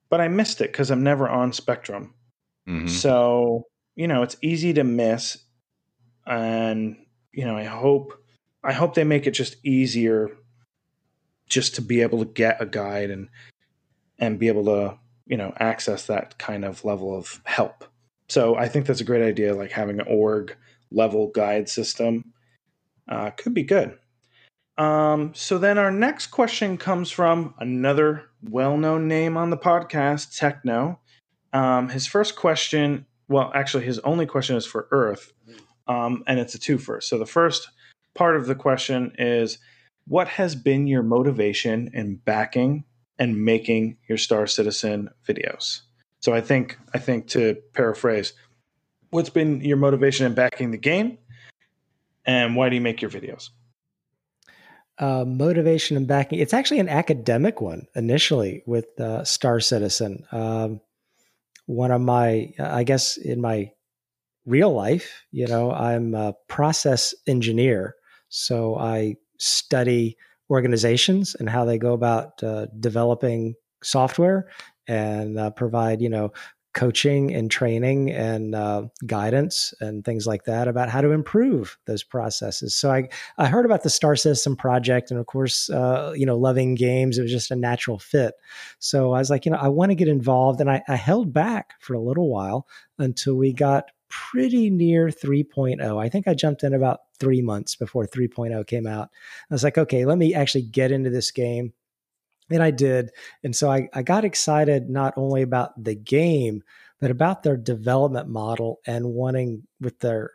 [0.09, 2.15] but I missed it because I'm never on Spectrum.
[2.69, 2.87] Mm-hmm.
[2.87, 3.67] So,
[3.97, 5.39] you know, it's easy to miss
[6.27, 6.97] and
[7.33, 8.13] you know, I hope
[8.65, 10.31] I hope they make it just easier
[11.49, 13.29] just to be able to get a guide and
[14.19, 17.85] and be able to you know access that kind of level of help.
[18.29, 20.57] So I think that's a great idea, like having an org
[20.91, 22.33] level guide system
[23.09, 23.99] uh, could be good.
[24.79, 30.99] Um, so then our next question comes from another well-known name on the podcast, Techno.
[31.53, 35.33] Um, his first question, well, actually, his only question is for Earth
[35.87, 37.03] um, and it's a twofer.
[37.03, 37.69] So the first
[38.15, 39.59] part of the question is,
[40.07, 42.85] what has been your motivation in backing
[43.19, 45.83] and making your Star Citizen videos?
[46.21, 48.33] So I think I think to paraphrase,
[49.11, 51.19] what's been your motivation in backing the game,
[52.25, 53.51] and why do you make your videos?
[54.99, 56.39] Uh, motivation and backing.
[56.39, 60.25] It's actually an academic one initially with uh, Star Citizen.
[60.31, 60.81] Um,
[61.67, 63.73] one of my, I guess, in my
[64.47, 67.95] real life, you know, I'm a process engineer.
[68.29, 70.17] So I study
[70.51, 74.49] organizations and how they go about uh, developing software
[74.89, 76.33] and uh, provide, you know,
[76.75, 82.03] coaching and training and uh, guidance and things like that about how to improve those
[82.03, 82.75] processes.
[82.75, 86.37] So I I heard about the Star System project, and of course, uh, you know,
[86.37, 88.35] loving games, it was just a natural fit.
[88.79, 91.33] So I was like, you know, I want to get involved, and I, I held
[91.33, 92.67] back for a little while
[92.99, 96.01] until we got pretty near 3.0.
[96.01, 99.09] I think I jumped in about three months before 3.0 came out.
[99.51, 101.73] I was like, okay, let me actually get into this game
[102.51, 103.11] and I did.
[103.43, 106.63] And so I, I got excited not only about the game,
[107.01, 110.31] but about their development model and wanting with their,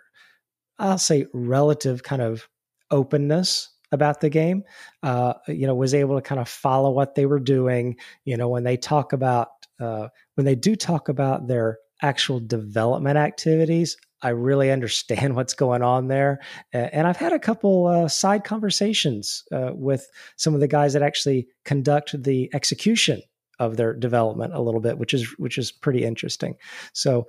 [0.80, 2.50] I'll say, relative kind of
[2.90, 4.64] openness about the game.
[5.04, 7.96] Uh, you know, was able to kind of follow what they were doing.
[8.26, 9.50] You know, when they talk about,
[9.80, 15.82] uh, when they do talk about their actual development activities, I really understand what's going
[15.82, 16.40] on there.
[16.74, 21.02] And I've had a couple uh, side conversations uh, with some of the guys that
[21.02, 23.22] actually conduct the execution
[23.60, 26.56] of their development a little bit, which is which is pretty interesting.
[26.94, 27.28] So,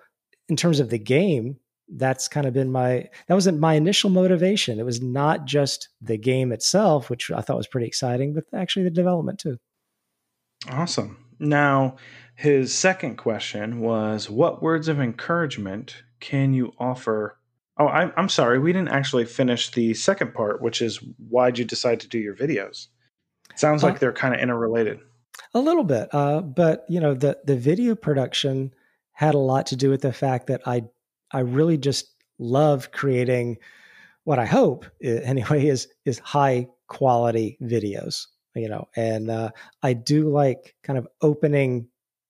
[0.49, 1.57] in terms of the game,
[1.89, 4.79] that's kind of been my that wasn't my initial motivation.
[4.79, 8.85] It was not just the game itself, which I thought was pretty exciting, but actually
[8.85, 9.59] the development too.
[10.71, 11.17] Awesome.
[11.39, 11.97] Now,
[12.39, 17.37] his second question was what words of encouragement can you offer?
[17.79, 18.61] Oh, I'm, I'm sorry.
[18.61, 22.37] We didn't actually finish the second part, which is why'd you decide to do your
[22.37, 22.87] videos?
[23.57, 25.01] Sounds like they're kind of interrelated.
[25.53, 26.15] A little bit.
[26.15, 28.73] Uh, but, you know, the, the video production
[29.11, 30.83] had a lot to do with the fact that I,
[31.33, 33.59] I really just love creating
[34.23, 39.51] what I hope anyway is, is high quality videos, you know, and uh,
[39.83, 41.89] I do like kind of opening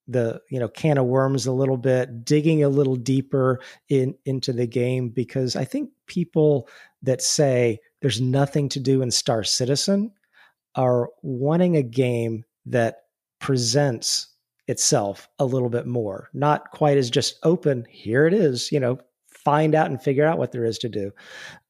[0.08, 4.52] the you know can of worms a little bit digging a little deeper in into
[4.52, 6.68] the game because i think people
[7.02, 10.10] that say there's nothing to do in star citizen
[10.74, 13.02] are wanting a game that
[13.38, 14.28] presents
[14.66, 18.98] itself a little bit more not quite as just open here it is you know
[19.28, 21.10] find out and figure out what there is to do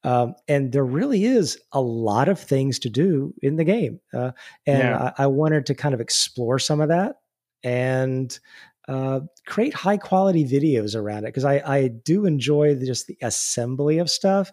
[0.03, 4.31] um, and there really is a lot of things to do in the game uh,
[4.65, 5.13] and yeah.
[5.17, 7.17] I, I wanted to kind of explore some of that
[7.63, 8.39] and
[8.87, 13.17] uh, create high quality videos around it because I, I do enjoy the, just the
[13.21, 14.51] assembly of stuff.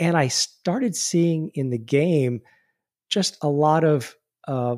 [0.00, 2.42] And I started seeing in the game
[3.08, 4.14] just a lot of,
[4.46, 4.76] uh,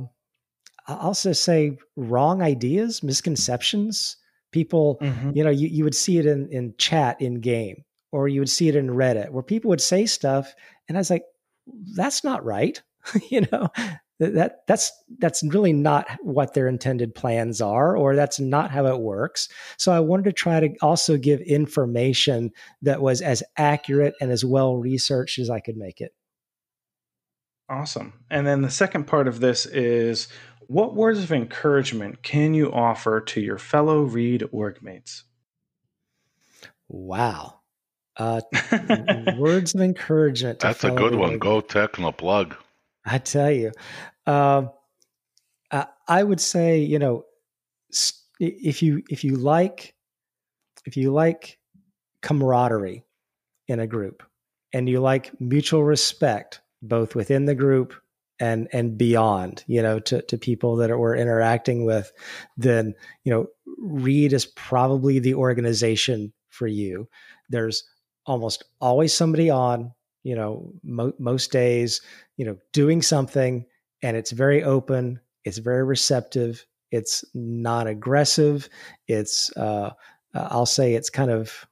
[0.87, 4.17] I'll just say, wrong ideas, misconceptions.
[4.53, 5.31] People, mm-hmm.
[5.35, 8.51] you know, you, you would see it in, in chat in game, or you would
[8.51, 10.55] see it in Reddit, where people would say stuff,
[10.89, 11.25] and I was like,
[11.95, 12.83] that's not right.
[13.31, 13.69] you know,
[14.21, 19.01] that that's that's really not what their intended plans are or that's not how it
[19.01, 19.49] works.
[19.79, 22.53] So i wanted to try to also give information
[22.83, 26.15] that was as accurate and as well researched as i could make it.
[27.69, 28.13] Awesome.
[28.31, 30.29] And then the second part of this is
[30.67, 35.25] what words of encouragement can you offer to your fellow reed workmates?
[36.89, 37.61] Wow.
[38.17, 38.41] Uh,
[39.39, 41.39] words of encouragement that's a good one.
[41.39, 42.55] go techno plug.
[43.05, 43.73] I tell you,
[44.27, 44.63] uh,
[46.09, 47.25] I would say, you know,
[48.39, 49.95] if you if you like
[50.87, 51.59] if you like
[52.23, 53.05] camaraderie
[53.69, 54.23] in a group
[54.73, 57.95] and you like mutual respect both within the group
[58.39, 62.11] and and beyond you know to, to people that we're interacting with
[62.57, 62.95] then
[63.25, 63.47] you know
[63.81, 67.09] reed is probably the organization for you.
[67.49, 67.85] There's
[68.27, 69.93] almost always somebody on
[70.23, 72.03] you know mo- most days
[72.37, 73.65] you know doing something
[74.03, 78.69] and it's very open it's very receptive it's not aggressive
[79.09, 79.91] it's uh,
[80.35, 81.67] uh, i'll say it's kind of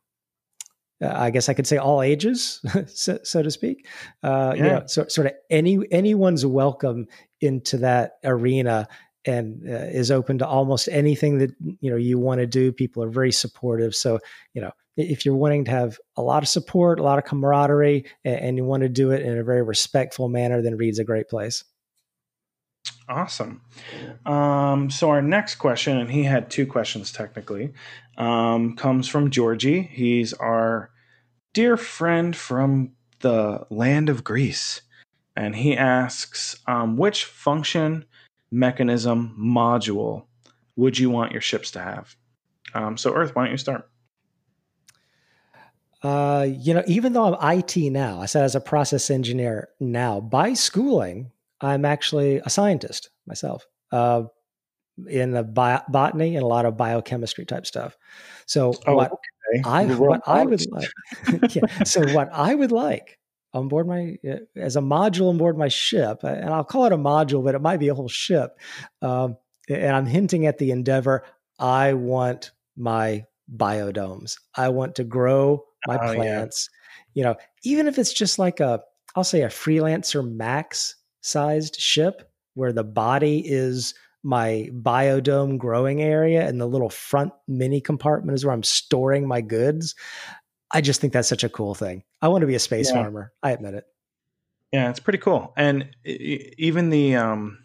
[1.03, 3.87] uh, i guess i could say all ages so, so, to speak
[4.23, 4.63] uh, yeah.
[4.63, 7.07] you know so, sort of any anyone's welcome
[7.41, 8.87] into that arena
[9.25, 11.51] and uh, is open to almost anything that
[11.81, 14.19] you know you want to do people are very supportive so
[14.55, 18.05] you know if you're wanting to have a lot of support, a lot of camaraderie,
[18.25, 21.29] and, you want to do it in a very respectful manner, then Reed's a great
[21.29, 21.63] place.
[23.09, 23.63] Awesome.
[24.27, 27.73] Um, so our next question, and he had two questions technically,
[28.19, 29.83] um, comes from Georgie.
[29.83, 30.91] He's our
[31.55, 34.83] dear friend from the land of Greece,
[35.35, 38.05] and he asks, um, which function,
[38.51, 40.27] mechanism, module
[40.77, 42.15] would you want your ships to have?
[42.75, 43.89] Um, so Earth, why don't you start?
[46.03, 50.21] Uh, you know, even though I'm IT now, I said as a process engineer now,
[50.21, 53.67] by schooling, I'm actually a scientist myself.
[53.93, 54.25] Uh,
[55.09, 57.97] in the bio, botany and a lot of biochemistry type stuff.
[58.47, 59.63] So Oh, what okay.
[59.65, 60.89] I what I would like,
[61.55, 61.85] yeah.
[61.85, 63.19] So what I would like
[63.55, 66.93] on board my uh, as a module on board my ship, and I'll call it
[66.93, 68.59] a module, but it might be a whole ship.
[69.01, 69.37] Um,
[69.69, 71.25] and I'm hinting at the endeavor.
[71.59, 74.37] I want my biodomes.
[74.57, 76.15] I want to grow my Oh, yeah.
[76.15, 76.69] plants.
[77.15, 78.81] You know, even if it's just like a,
[79.15, 80.95] I'll say a freelancer max
[81.29, 87.81] sized ship where the body is my biodome growing area and the little front mini
[87.81, 89.95] compartment is where I'm storing my goods.
[90.71, 92.03] I just think that's such a cool thing.
[92.21, 93.03] I want to be a space Yeah.
[93.03, 93.33] farmer.
[93.43, 93.85] I admit it.
[94.73, 95.53] Yeah, it's pretty cool.
[95.57, 97.59] And even the um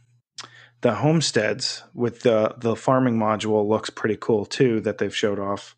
[0.82, 5.76] the homesteads with the the farming module looks pretty cool too that they've showed off.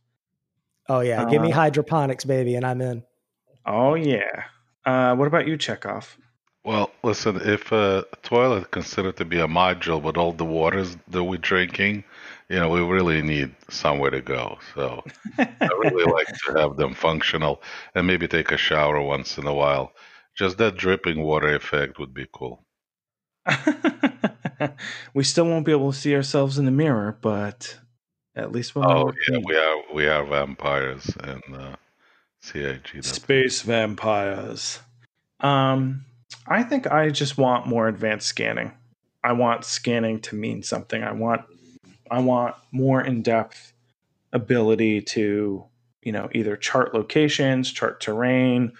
[0.90, 3.04] Oh yeah, give me Uh, hydroponics, baby, and I'm in.
[3.66, 4.44] Oh yeah.
[4.86, 6.18] Uh what about you, Chekhov?
[6.66, 11.24] Well, listen, if a toilet considered to be a module with all the waters that
[11.24, 12.04] we're drinking,
[12.50, 14.58] you know, we really need somewhere to go.
[14.74, 15.04] So
[15.38, 17.62] I really like to have them functional
[17.94, 19.92] and maybe take a shower once in a while.
[20.36, 22.66] Just that dripping water effect would be cool.
[25.14, 27.78] we still won't be able to see ourselves in the mirror, but
[28.36, 31.76] at least we'll Oh yeah, we we are we are vampires and uh,
[32.42, 33.04] CIG.
[33.04, 34.80] Space vampires.
[35.40, 36.06] Um,
[36.48, 38.72] I think I just want more advanced scanning.
[39.24, 41.04] I want scanning to mean something.
[41.04, 41.42] I want,
[42.12, 43.74] I want more in depth
[44.34, 45.66] ability to,
[46.04, 48.74] you know, either chart locations, chart terrain,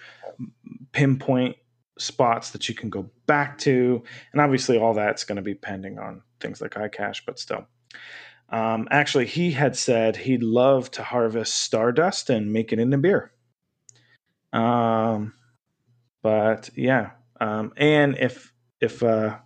[0.92, 1.56] pinpoint
[1.98, 4.02] spots that you can go back to,
[4.32, 7.66] and obviously all that's going to be pending on things like iCache, but still.
[8.50, 13.32] Um, actually, he had said he'd love to harvest stardust and make it into beer.
[14.52, 15.34] Um,
[16.22, 17.10] but yeah,
[17.40, 19.36] um, and if if uh,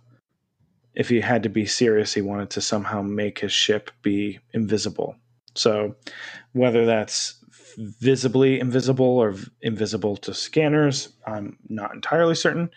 [0.93, 5.15] if he had to be serious, he wanted to somehow make his ship be invisible.
[5.55, 5.95] So
[6.53, 7.43] whether that's
[7.77, 12.69] visibly invisible or v- invisible to scanners, I'm not entirely certain,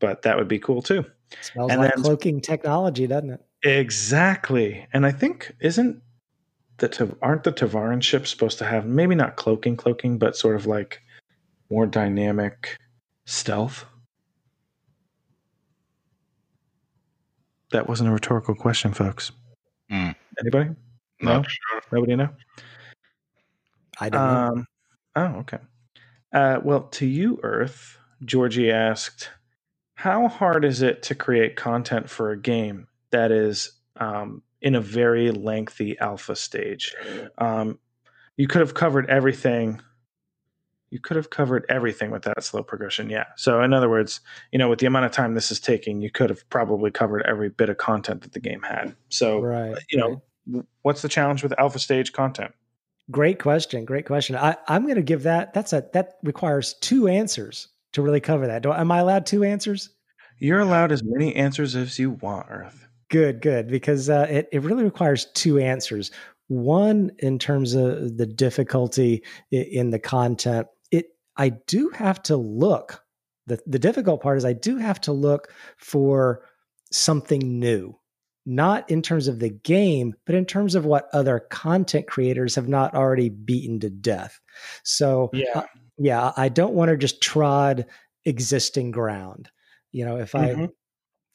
[0.00, 1.04] but that would be cool too.
[1.40, 3.40] Smells and like then- cloaking technology, doesn't it?
[3.62, 6.02] Exactly, and I think isn't
[6.78, 10.66] the aren't the Tevarin ships supposed to have maybe not cloaking, cloaking, but sort of
[10.66, 11.00] like
[11.70, 12.76] more dynamic
[13.24, 13.86] stealth?
[17.74, 19.32] That wasn't a rhetorical question, folks.
[19.90, 20.10] Hmm.
[20.38, 20.70] Anybody?
[21.20, 21.42] Not No?
[21.42, 21.82] sure.
[21.90, 22.28] Nobody know?
[23.98, 24.52] I don't know.
[24.52, 24.66] Um,
[25.16, 25.58] oh, okay.
[26.32, 29.30] Uh, well, to you, Earth, Georgie asked,
[29.96, 34.80] How hard is it to create content for a game that is um, in a
[34.80, 36.94] very lengthy alpha stage?
[37.38, 37.80] Um,
[38.36, 39.80] you could have covered everything.
[40.94, 43.10] You could have covered everything with that slow progression.
[43.10, 43.24] Yeah.
[43.36, 44.20] So, in other words,
[44.52, 47.24] you know, with the amount of time this is taking, you could have probably covered
[47.26, 48.94] every bit of content that the game had.
[49.08, 49.74] So, right.
[49.90, 50.64] you know, right.
[50.82, 52.52] what's the challenge with alpha stage content?
[53.10, 53.84] Great question.
[53.84, 54.36] Great question.
[54.36, 55.52] I, I'm going to give that.
[55.52, 58.62] That's a that requires two answers to really cover that.
[58.62, 59.90] Do, am I allowed two answers?
[60.38, 62.86] You're allowed as many answers as you want, Earth.
[63.10, 66.12] Good, good, because uh, it it really requires two answers.
[66.46, 70.68] One in terms of the difficulty in the content.
[71.36, 73.02] I do have to look.
[73.46, 76.46] the The difficult part is I do have to look for
[76.92, 77.98] something new,
[78.46, 82.68] not in terms of the game, but in terms of what other content creators have
[82.68, 84.40] not already beaten to death.
[84.84, 85.60] So Yeah.
[85.60, 85.62] uh,
[85.98, 87.86] yeah, I don't want to just trod
[88.24, 89.50] existing ground.
[89.92, 90.72] You know, if I Mhm.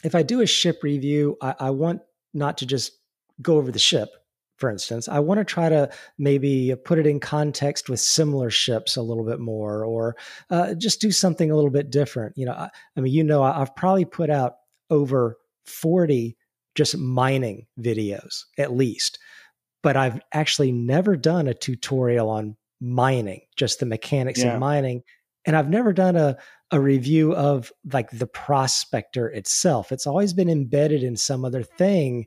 [0.04, 2.02] if I do a ship review, I, I want
[2.34, 2.94] not to just
[3.42, 4.10] go over the ship,
[4.60, 5.08] for instance.
[5.08, 9.26] I want to try to maybe put it in context with similar ships a little
[9.26, 10.16] bit more, or
[10.50, 12.38] uh, just do something a little bit different.
[12.38, 14.56] You know, I, I mean, you know, I, I've probably put out
[14.90, 16.38] over 40
[16.76, 19.18] just mining videos at least,
[19.82, 24.54] but I've actually never done a tutorial on mining, just the mechanics Yeah.
[24.54, 25.04] of mining.
[25.46, 26.38] And I've never done a,
[26.72, 29.92] a review of like the prospector itself.
[29.92, 32.26] It's always been embedded in some other thing,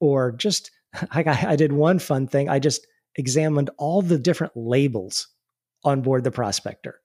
[0.00, 0.70] or just
[1.14, 2.48] like I, I did one fun thing.
[2.48, 2.86] I just
[3.16, 5.28] examined all the different labels
[5.84, 7.00] on board the prospector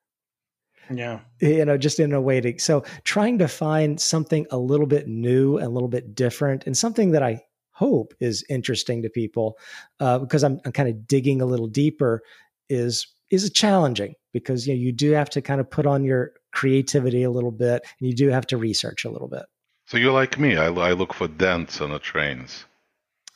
[0.92, 1.20] Yeah.
[1.40, 5.08] you know just in a way to so trying to find something a little bit
[5.08, 9.58] new and a little bit different and something that i hope is interesting to people
[10.02, 12.22] uh, because i'm, I'm kind of digging a little deeper
[12.70, 16.34] is is challenging because you know you do have to kind of put on your
[16.52, 19.46] creativity a little bit and you do have to research a little bit
[19.88, 20.58] So you're like me.
[20.58, 22.66] I, I look for dents on the trains,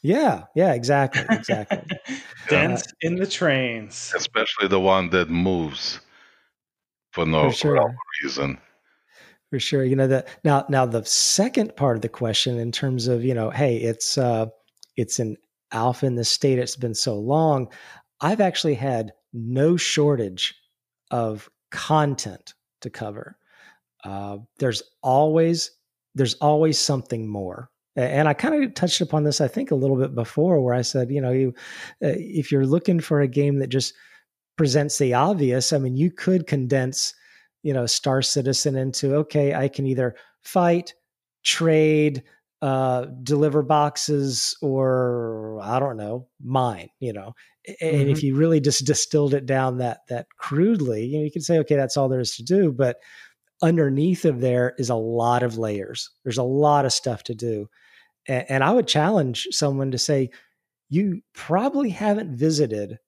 [0.04, 1.82] yeah yeah exactly exactly
[2.50, 4.14] Dents in the trains.
[4.16, 6.00] especially the one that moves
[7.12, 8.58] for no for sure reason.
[9.50, 9.84] For sure.
[9.84, 13.34] You know that now now the second part of the question in terms of, you
[13.34, 14.48] know, hey, it's uh
[14.98, 15.38] it's an
[15.72, 17.68] alpha in the state it's been so long
[18.22, 20.56] i've actually had no shortage
[21.12, 23.38] of content to cover
[24.04, 25.72] uh, there's always
[26.16, 29.98] there's always something more and I kind of touched upon this, I think, a little
[29.98, 31.54] bit before, where I said, you know, you
[32.04, 33.94] uh, if you're looking for a game that just
[34.56, 37.14] presents the obvious, I mean, you could condense,
[37.64, 40.94] you know, Star Citizen into okay, I can either fight,
[41.44, 42.24] trade,
[42.62, 46.90] uh, deliver boxes, or I don't know, mine.
[47.00, 47.34] You know,
[47.82, 48.10] and mm-hmm.
[48.12, 51.58] if you really just distilled it down that that crudely, you know, you can say,
[51.60, 52.98] okay, that's all there is to do, but
[53.64, 56.12] underneath of there is a lot of layers.
[56.24, 57.68] There's a lot of stuff to do.
[58.28, 60.30] And, and I would challenge someone to say,
[60.90, 63.00] you probably haven't visited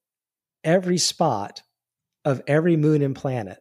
[0.63, 1.61] every spot
[2.26, 3.57] of every moon and planet.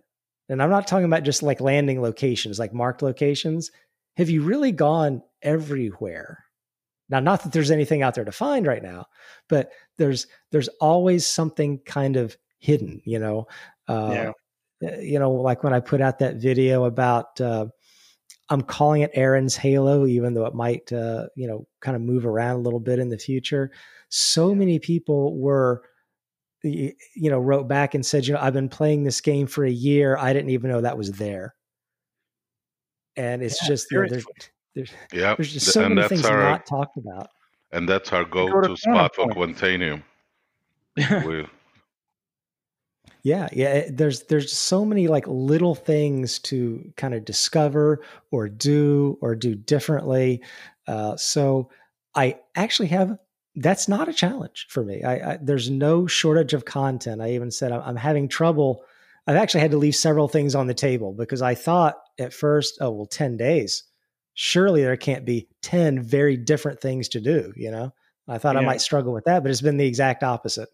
[0.48, 3.70] And I'm not talking about just like landing locations, like marked locations.
[4.16, 6.44] Have you really gone everywhere?
[7.08, 9.06] Now, not that there's anything out there to find right now,
[9.48, 13.46] but there's there's always something kind of hidden, you know.
[13.86, 14.32] Uh, yeah.
[14.82, 17.66] Eh, you know, like when I put out that video about uh,
[18.50, 22.24] I'm calling it Aaron's Halo, even though it might, uh, you know, kind of move
[22.24, 23.70] around a little bit in the future.
[24.08, 25.82] So many people were,
[26.62, 29.70] you know, wrote back and said, you know, I've been playing this game for a
[29.70, 30.16] year.
[30.16, 31.54] I didn't even know that was there.
[33.16, 34.26] And it's yeah, just, you know, there's,
[34.74, 35.34] there's, yeah.
[35.34, 37.28] there's just so and many things our, not talked about.
[37.72, 40.02] And that's our go-to spot for Quantanium.
[43.28, 43.88] Yeah, yeah.
[43.90, 48.00] There's there's so many like little things to kind of discover
[48.30, 50.42] or do or do differently.
[50.86, 51.68] Uh, so
[52.14, 53.18] I actually have
[53.56, 55.02] that's not a challenge for me.
[55.02, 57.20] I, I, there's no shortage of content.
[57.20, 58.82] I even said I'm, I'm having trouble.
[59.26, 62.78] I've actually had to leave several things on the table because I thought at first,
[62.80, 63.84] oh well, ten days.
[64.32, 67.52] Surely there can't be ten very different things to do.
[67.56, 67.92] You know,
[68.26, 68.62] I thought yeah.
[68.62, 70.70] I might struggle with that, but it's been the exact opposite.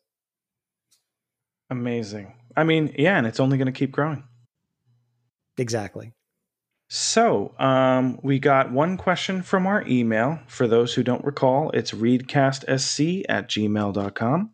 [1.68, 2.32] Amazing.
[2.56, 4.24] I mean, yeah, and it's only going to keep growing.
[5.56, 6.12] Exactly.
[6.88, 10.38] So, um, we got one question from our email.
[10.46, 14.50] For those who don't recall, it's readcastsc at gmail.com.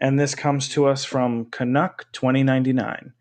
[0.00, 3.12] And this comes to us from Canuck2099,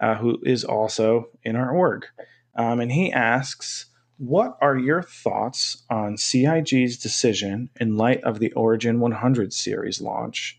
[0.00, 2.06] uh, who is also in our org.
[2.54, 8.52] Um, and he asks, What are your thoughts on CIG's decision in light of the
[8.52, 10.57] Origin 100 series launch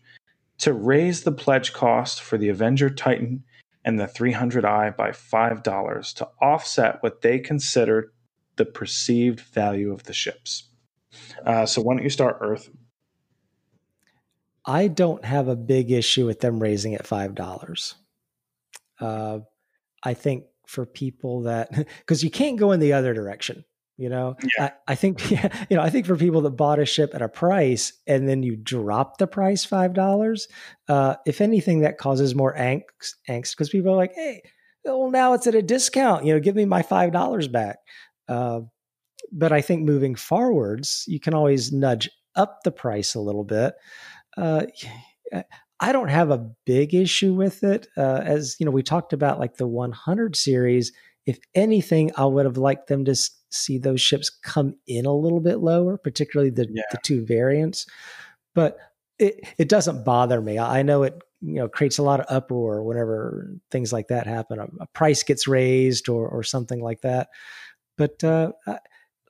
[0.60, 3.44] to raise the pledge cost for the Avenger Titan
[3.84, 8.12] and the 300i by $5 to offset what they consider
[8.56, 10.68] the perceived value of the ships.
[11.44, 12.70] Uh, so, why don't you start, Earth?
[14.66, 17.94] I don't have a big issue with them raising it $5.
[19.00, 19.38] Uh,
[20.02, 23.64] I think for people that, because you can't go in the other direction.
[24.00, 24.64] You know, yeah.
[24.64, 27.20] I, I, think, yeah, you know, I think for people that bought a ship at
[27.20, 30.48] a price and then you drop the price five dollars,
[30.88, 34.40] uh, if anything, that causes more angst, angst because people are like, hey,
[34.86, 36.24] well, now it's at a discount.
[36.24, 37.76] You know, give me my five dollars back.
[38.26, 38.60] Uh,
[39.30, 43.74] but I think moving forwards, you can always nudge up the price a little bit.
[44.34, 44.64] Uh,
[45.78, 47.86] I don't have a big issue with it.
[47.98, 50.92] Uh, as you know, we talked about like the 100 series.
[51.26, 53.14] If anything, I would have liked them to
[53.50, 56.82] see those ships come in a little bit lower, particularly the, yeah.
[56.90, 57.86] the two variants.
[58.54, 58.78] But
[59.18, 60.58] it, it doesn't bother me.
[60.58, 64.58] I know it you know creates a lot of uproar whenever things like that happen.
[64.58, 67.28] A, a price gets raised or or something like that.
[67.96, 68.52] But uh,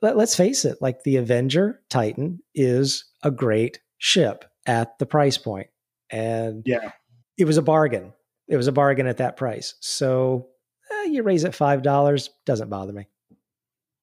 [0.01, 5.37] let, let's face it, like the Avenger Titan is a great ship at the price
[5.37, 5.67] point,
[6.09, 6.91] and yeah,
[7.37, 8.13] it was a bargain.
[8.47, 9.75] It was a bargain at that price.
[9.79, 10.49] So
[10.91, 13.07] eh, you raise it five dollars, doesn't bother me.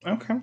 [0.07, 0.41] Okay.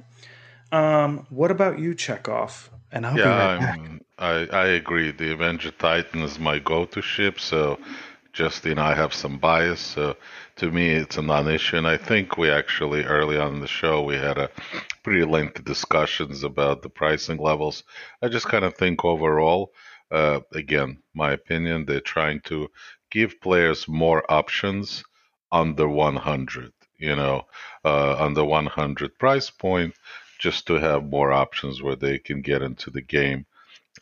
[0.71, 2.69] Um, what about you, Chekhov?
[2.91, 4.01] And I'll yeah, right back.
[4.17, 5.11] I, I agree.
[5.11, 7.79] The Avenger Titan is my go-to ship, so
[8.33, 9.79] Justine I have some bias.
[9.79, 10.15] So
[10.57, 11.77] to me, it's a non-issue.
[11.77, 14.49] And I think we actually early on in the show we had a
[15.03, 17.83] pretty lengthy discussions about the pricing levels.
[18.21, 19.73] I just kind of think overall,
[20.11, 22.69] uh, again, my opinion, they're trying to
[23.09, 25.03] give players more options
[25.55, 27.45] under 100 you know,
[27.83, 29.93] uh, the 100 price point,
[30.39, 33.45] just to have more options where they can get into the game.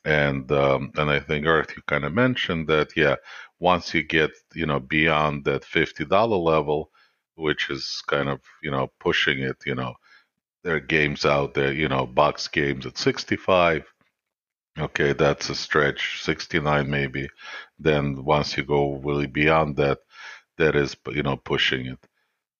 [0.06, 3.16] And um, and I think Earth, you kind of mentioned that, yeah,
[3.60, 6.90] once you get you know beyond that fifty dollar level,
[7.36, 9.94] which is kind of you know pushing it, you know,
[10.64, 13.86] there are games out there, you know, box games at 65.
[14.80, 17.30] Okay, that's a stretch, 69 maybe.
[17.80, 20.00] Then once you go really beyond that,
[20.58, 22.00] that is you know pushing it.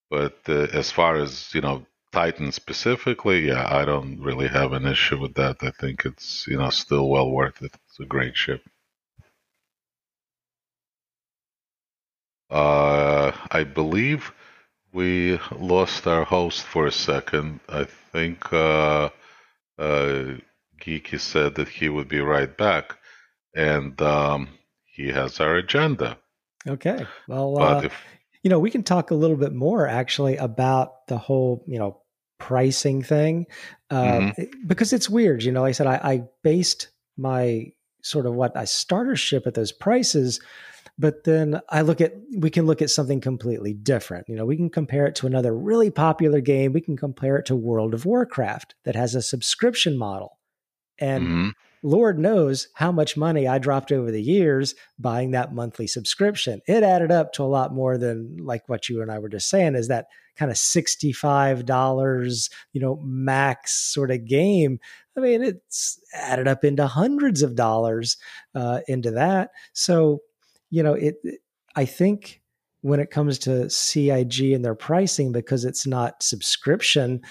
[0.10, 4.86] But uh, as far as you know, Titan specifically, yeah, I don't really have an
[4.88, 5.58] issue with that.
[5.64, 7.74] I think it's you know still well worth it.
[7.90, 8.64] It's a great ship.
[12.50, 14.32] Uh, I believe
[14.94, 17.60] we lost our host for a second.
[17.70, 19.10] I think uh,
[19.80, 20.36] uh,
[20.82, 22.98] Geeky said that he would be right back,
[23.56, 24.50] and um,
[24.86, 26.20] he has our agenda.
[26.68, 27.06] Okay.
[27.28, 27.94] Well, uh, if,
[28.44, 32.02] you know, we can talk a little bit more actually about the whole, you know,
[32.40, 33.46] pricing thing
[33.90, 34.44] uh, mm-hmm.
[34.68, 35.44] because it's weird.
[35.44, 39.48] You know, like I said, I, I based my sort of what I starter ship
[39.48, 40.40] at those prices
[40.98, 44.30] but then I look at, we can look at something completely different.
[44.30, 46.72] You know, we can compare it to another really popular game.
[46.72, 50.38] We can compare it to World of Warcraft that has a subscription model.
[51.00, 51.50] And mm-hmm.
[51.84, 56.62] Lord knows how much money I dropped over the years buying that monthly subscription.
[56.68, 59.50] It added up to a lot more than like what you and I were just
[59.50, 64.80] saying is that kind of $65, you know, max sort of game.
[65.16, 68.18] I mean, it's added up into hundreds of dollars
[68.56, 69.52] uh, into that.
[69.74, 70.22] So
[70.74, 71.18] you know, it,
[71.76, 72.42] I think
[72.82, 77.22] when it comes to CIG and their pricing, because it's not subscription,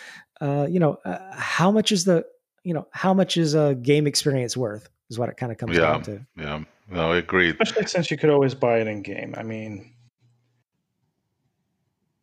[0.40, 2.24] uh, you know, uh, how much is the,
[2.64, 5.76] you know, how much is a game experience worth is what it kind of comes
[5.76, 6.26] yeah, down to.
[6.36, 6.64] Yeah.
[6.90, 7.50] No, I agree.
[7.50, 9.34] Especially since you could always buy it in game.
[9.36, 9.92] I mean,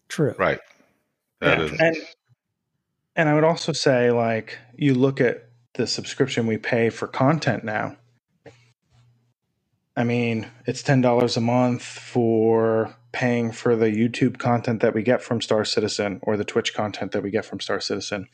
[0.08, 0.36] true.
[0.38, 0.60] Right.
[1.42, 1.64] That yeah.
[1.66, 1.80] is.
[1.80, 1.98] And,
[3.16, 7.64] and I would also say, like, you look at the subscription we pay for content
[7.64, 7.98] now
[10.00, 15.04] I mean, it's ten dollars a month for paying for the YouTube content that we
[15.04, 18.30] get from Star Citizen or the Twitch content that we get from Star Citizen.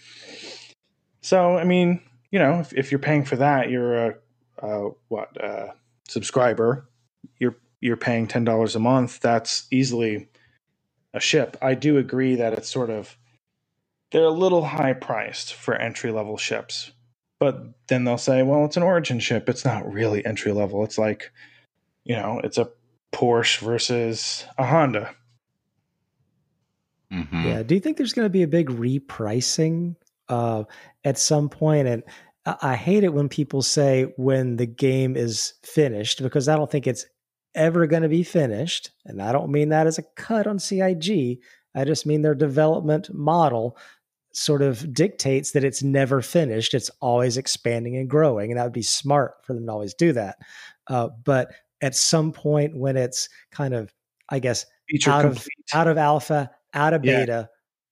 [1.25, 4.15] So, I mean, you know, if, if you're paying for that, you're a,
[4.59, 5.73] a what a
[6.07, 6.87] subscriber.
[7.39, 9.21] You're you're paying ten dollars a month.
[9.21, 10.29] That's easily
[11.15, 11.57] a ship.
[11.63, 13.17] I do agree that it's sort of
[14.11, 16.91] they're a little high priced for entry level ships.
[17.39, 19.49] But then they'll say, well, it's an origin ship.
[19.49, 20.83] It's not really entry level.
[20.83, 21.31] It's like
[22.03, 22.69] you know, it's a
[23.11, 25.15] Porsche versus a Honda.
[27.11, 27.47] Mm-hmm.
[27.47, 27.63] Yeah.
[27.63, 29.95] Do you think there's going to be a big repricing
[30.29, 30.63] uh,
[31.03, 31.87] at some point?
[31.87, 32.03] And
[32.45, 36.87] I hate it when people say when the game is finished because I don't think
[36.87, 37.05] it's
[37.55, 38.91] ever going to be finished.
[39.05, 41.39] And I don't mean that as a cut on CIG.
[41.73, 43.77] I just mean their development model
[44.33, 46.73] sort of dictates that it's never finished.
[46.73, 48.51] It's always expanding and growing.
[48.51, 50.37] And that would be smart for them to always do that.
[50.87, 51.51] Uh, but
[51.81, 53.93] at some point when it's kind of,
[54.29, 55.65] I guess, Feature out complete.
[55.73, 57.19] of out of alpha, out of yeah.
[57.19, 57.49] beta,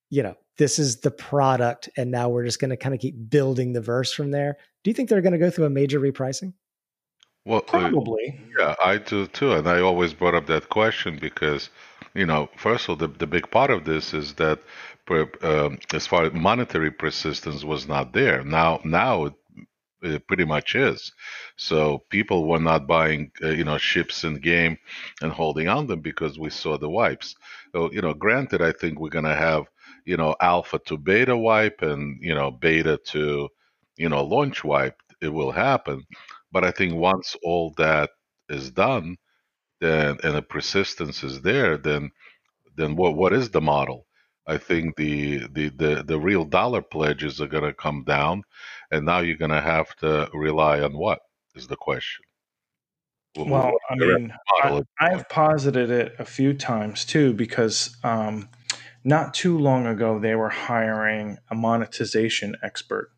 [0.10, 3.30] you know, this is the product, and now we're just going to kind of keep
[3.30, 4.58] building the verse from there.
[4.84, 6.54] Do you think they're going to go through a major repricing?
[7.46, 8.40] Well, probably.
[8.40, 11.70] Uh, yeah, I do too, and I always brought up that question because,
[12.14, 14.60] you know, first of all, the the big part of this is that,
[15.42, 18.44] um, as far as monetary persistence was not there.
[18.44, 19.34] Now, now it
[20.04, 21.12] it pretty much is.
[21.56, 24.78] So people were not buying, uh, you know, ships in game
[25.22, 27.36] and holding on them because we saw the wipes.
[27.72, 29.64] So, you know, granted, I think we're going to have,
[30.06, 33.50] you know, alpha to beta wipe and, you know, beta to,
[33.98, 34.96] you know, launch wipe.
[35.22, 36.04] It will happen.
[36.52, 38.10] But I think once all that
[38.50, 39.18] is done,
[39.80, 42.12] then and the persistence is there, then
[42.76, 44.06] then what what is the model?
[44.48, 48.44] I think the the the, the real dollar pledges are going to come down,
[48.92, 51.20] and now you're going to have to rely on what
[51.56, 52.26] is the question.
[53.36, 54.32] Well, I mean,
[54.62, 58.48] I, have posited it a few times too because um,
[59.04, 63.12] not too long ago they were hiring a monetization expert,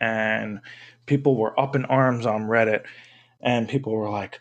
[0.00, 0.60] and
[1.06, 2.84] people were up in arms on Reddit,
[3.40, 4.40] and people were like,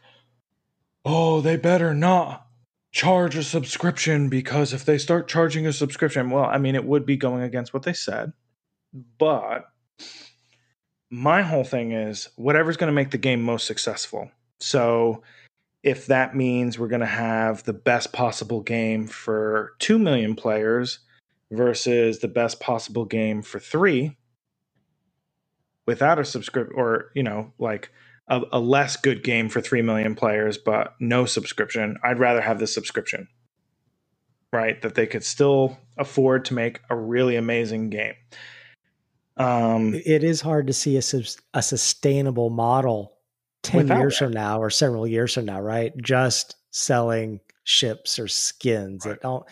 [1.03, 2.45] "Oh, they better not."
[2.95, 7.05] charge a subscription because if they start charging a subscription, well, I mean, it would
[7.05, 8.31] be going against what they said.
[9.19, 9.65] But
[11.09, 14.31] my whole thing is whatever's going to make the game most successful.
[14.61, 15.23] So
[15.85, 20.99] if that means we're going to have the best possible game for 2 million players
[21.51, 24.17] versus the best possible game for 3
[25.85, 27.91] without a subscription or, you know, like
[28.27, 32.57] a, a less good game for 3 million players, but no subscription, I'd rather have
[32.57, 33.27] the subscription,
[34.51, 34.81] right?
[34.81, 38.15] That they could still afford to make a really amazing game.
[39.37, 41.03] Um, it is hard to see a,
[41.53, 43.14] a sustainable model
[43.65, 44.25] 10 years that.
[44.25, 45.93] from now or several years from now, right?
[45.97, 49.05] Just selling ships or skins.
[49.05, 49.15] Right.
[49.15, 49.45] It don't,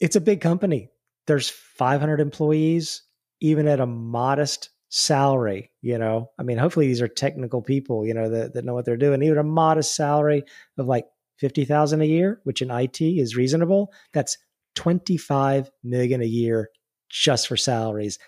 [0.00, 0.90] it's a big company.
[1.26, 3.02] There's 500 employees,
[3.40, 8.14] even at a modest salary you know i mean hopefully these are technical people you
[8.14, 10.42] know that, that know what they're doing even a modest salary
[10.78, 11.04] of like
[11.42, 14.38] 50000 a year which in it is reasonable that's
[14.78, 16.70] 25 million a year
[17.08, 18.18] just for salaries.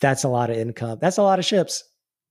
[0.00, 0.98] That's a lot of income.
[1.00, 1.84] That's a lot of ships.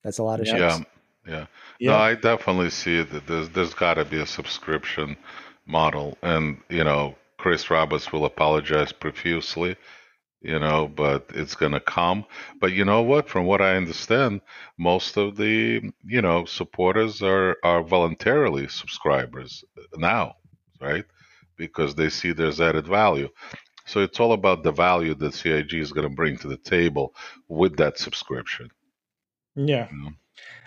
[0.03, 0.89] That's a lot of Yeah, ships.
[1.27, 1.47] Yeah.
[1.79, 1.91] Yeah.
[1.91, 5.17] No, I definitely see that there's there's got to be a subscription
[5.65, 9.75] model, and you know, Chris Roberts will apologize profusely,
[10.41, 12.25] you know, but it's gonna come.
[12.61, 13.29] But you know what?
[13.29, 14.41] From what I understand,
[14.77, 19.63] most of the you know supporters are are voluntarily subscribers
[19.97, 20.35] now,
[20.81, 21.05] right?
[21.57, 23.29] Because they see there's added value.
[23.85, 27.15] So it's all about the value that CIG is going to bring to the table
[27.49, 28.69] with that subscription.
[29.55, 29.89] yeah.
[29.91, 30.11] You know?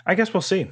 [0.04, 0.68] I guess we'll see.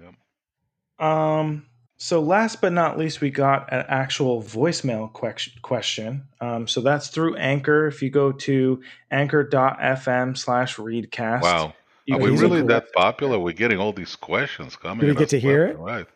[0.00, 1.06] Yep.
[1.06, 1.66] Um,
[1.96, 6.24] so last but not least, we got an actual voicemail que- question.
[6.40, 7.86] Um, so that's through Anchor.
[7.86, 11.42] If you go to anchor.fm slash readcast.
[11.42, 11.74] Wow.
[12.10, 12.66] Are we really leave- cool.
[12.68, 13.38] that popular?
[13.38, 15.00] We're getting all these questions coming.
[15.06, 15.78] Do we get to hear it?
[15.78, 16.06] Right.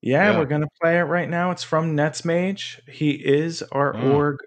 [0.00, 0.38] Yeah, Yeah.
[0.38, 1.50] we're gonna play it right now.
[1.52, 2.80] It's from Netsmage.
[2.88, 4.14] He is our Mm.
[4.14, 4.38] org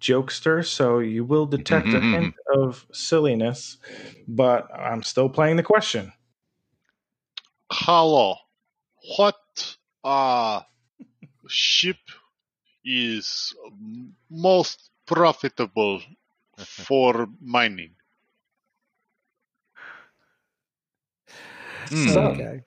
[0.00, 3.78] jokester, so you will detect a hint of silliness,
[4.28, 6.12] but I'm still playing the question.
[7.70, 8.36] Hello.
[9.16, 9.36] What
[10.04, 10.60] uh
[11.48, 11.96] ship
[12.84, 13.54] is
[14.30, 16.00] most profitable
[16.58, 17.94] for mining?
[21.88, 22.60] So- Okay.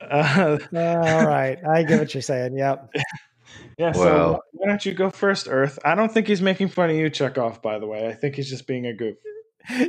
[0.00, 1.58] Uh, Uh, all right.
[1.66, 2.56] I get what you're saying.
[2.56, 2.94] Yep.
[3.78, 5.78] yeah, so Well- why don't you go first, Earth?
[5.84, 8.06] I don't think he's making fun of you, Chekhov, by the way.
[8.06, 9.16] I think he's just being a goof.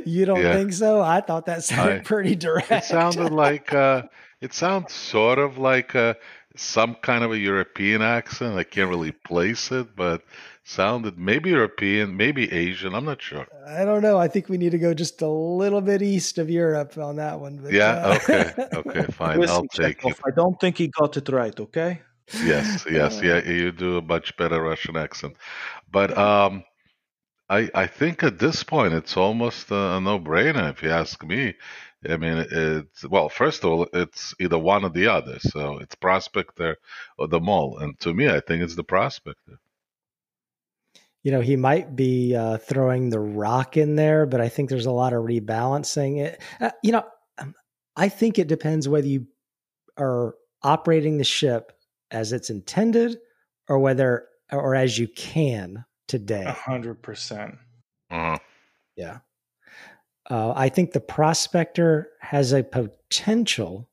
[0.04, 0.54] You don't Yeah.
[0.56, 1.00] think so?
[1.00, 2.70] I thought that sounded I- pretty direct.
[2.70, 4.02] It sounded like uh,
[4.40, 6.14] it sounds sort of like uh,
[6.56, 8.56] some kind of a European accent.
[8.56, 10.22] I can't really place it, but
[10.64, 12.94] sounded maybe European, maybe Asian.
[12.94, 13.46] I'm not sure.
[13.66, 14.18] I don't know.
[14.18, 17.38] I think we need to go just a little bit east of Europe on that
[17.40, 17.58] one.
[17.58, 17.92] But, Yeah.
[17.92, 18.52] uh, Okay.
[18.74, 19.12] Okay.
[19.12, 19.48] Fine.
[19.48, 20.16] I'll take it.
[20.24, 22.00] I don't think he got it right, okay?
[22.44, 22.86] Yes.
[22.90, 23.20] Yes.
[23.22, 23.44] Yeah.
[23.44, 25.36] You do a much better Russian accent,
[25.90, 26.64] but um.
[27.52, 31.56] I, I think at this point it's almost a, a no-brainer if you ask me.
[32.08, 33.28] I mean, it's well.
[33.28, 35.38] First of all, it's either one or the other.
[35.38, 36.76] So it's Prospector
[37.18, 39.58] or the Mole, and to me, I think it's the Prospector.
[41.22, 44.86] you know, he might be uh, throwing the ROC in there, but I think there's
[44.86, 46.20] a lot of rebalancing.
[46.20, 47.04] It, uh, you know,
[47.38, 47.54] um,
[47.96, 49.26] I think it depends whether you
[49.98, 51.72] are operating the ship
[52.10, 53.18] as it's intended,
[53.68, 56.44] or whether, or as you can today.
[56.44, 57.56] A hundred percent.
[58.10, 58.38] Uh-huh.
[58.96, 59.18] Yeah.
[60.30, 63.90] Uh, I think the prospector has a potential.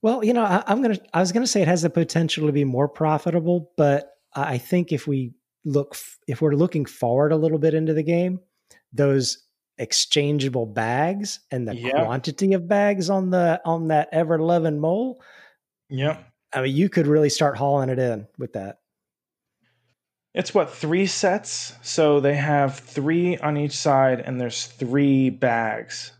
[0.00, 0.98] Well, you know, I, I'm gonna.
[1.12, 4.90] I was gonna say it has the potential to be more profitable, but I think
[4.90, 5.34] if we
[5.64, 8.40] look, if we're looking forward a little bit into the game,
[8.92, 9.46] those
[9.78, 12.04] exchangeable bags and the Yeah.
[12.04, 15.20] quantity of bags on the on that ever loving mole.
[15.90, 16.24] Yep.
[16.54, 18.78] I mean, you could really start hauling it in with that.
[20.34, 21.74] It's what three sets?
[21.82, 26.12] So they have three on each side, and there's three bags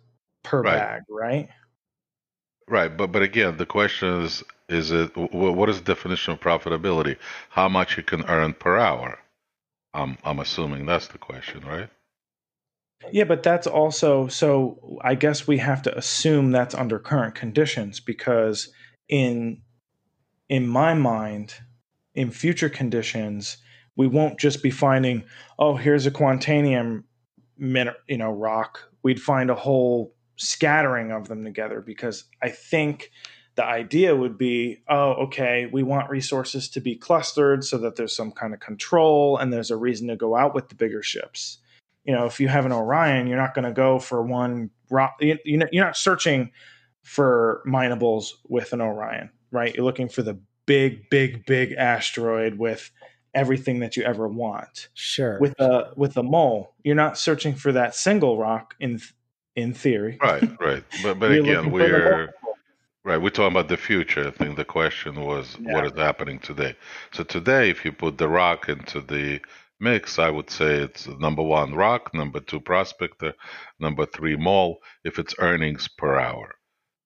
[0.43, 0.65] per Right.
[0.65, 1.49] bag, right?
[2.69, 7.17] Right, but but again, the question is: is it what is the definition of profitability?
[7.51, 9.21] How much you can earn per hour?
[9.95, 11.91] I'm I'm assuming that's the question, right?
[13.11, 14.99] Yeah, but that's also so.
[15.03, 18.73] I guess we have to assume that's under current conditions because
[19.09, 19.63] in
[20.49, 21.55] in my mind,
[22.15, 23.59] in future conditions,
[23.97, 25.25] we won't just be finding,
[25.59, 27.05] oh, here's a quantanium,
[27.59, 28.91] you know, rock.
[29.03, 33.11] We'd find a whole scattering of them together because I think
[33.55, 38.17] the idea would be, oh, okay, we want resources to be clustered so that there's
[38.17, 41.59] some kind of control and there's a reason to go out with the bigger ships
[42.05, 45.17] you know, if you have an Orion, you're not going to go for one rock.
[45.21, 46.51] You, you know, you're not searching
[47.03, 49.75] for minables with an Orion, right?
[49.75, 52.91] You're looking for the big, big, big asteroid with
[53.35, 54.89] everything that you ever want.
[54.95, 55.39] Sure.
[55.41, 59.01] With a with a mole, you're not searching for that single rock in
[59.57, 60.19] in theory.
[60.23, 60.85] Right, right.
[61.03, 62.29] But but again, looking for the we're
[63.05, 63.19] right.
[63.19, 64.29] We're talking about the future.
[64.29, 65.91] I think the question was what Yeah.
[65.91, 66.77] is happening today.
[67.13, 69.41] So today, if you put the ROC into the
[69.81, 73.35] mix, I would say it's number one ROC, number two prospector,
[73.81, 74.79] number three mole.
[75.05, 76.55] If it's earnings per hour,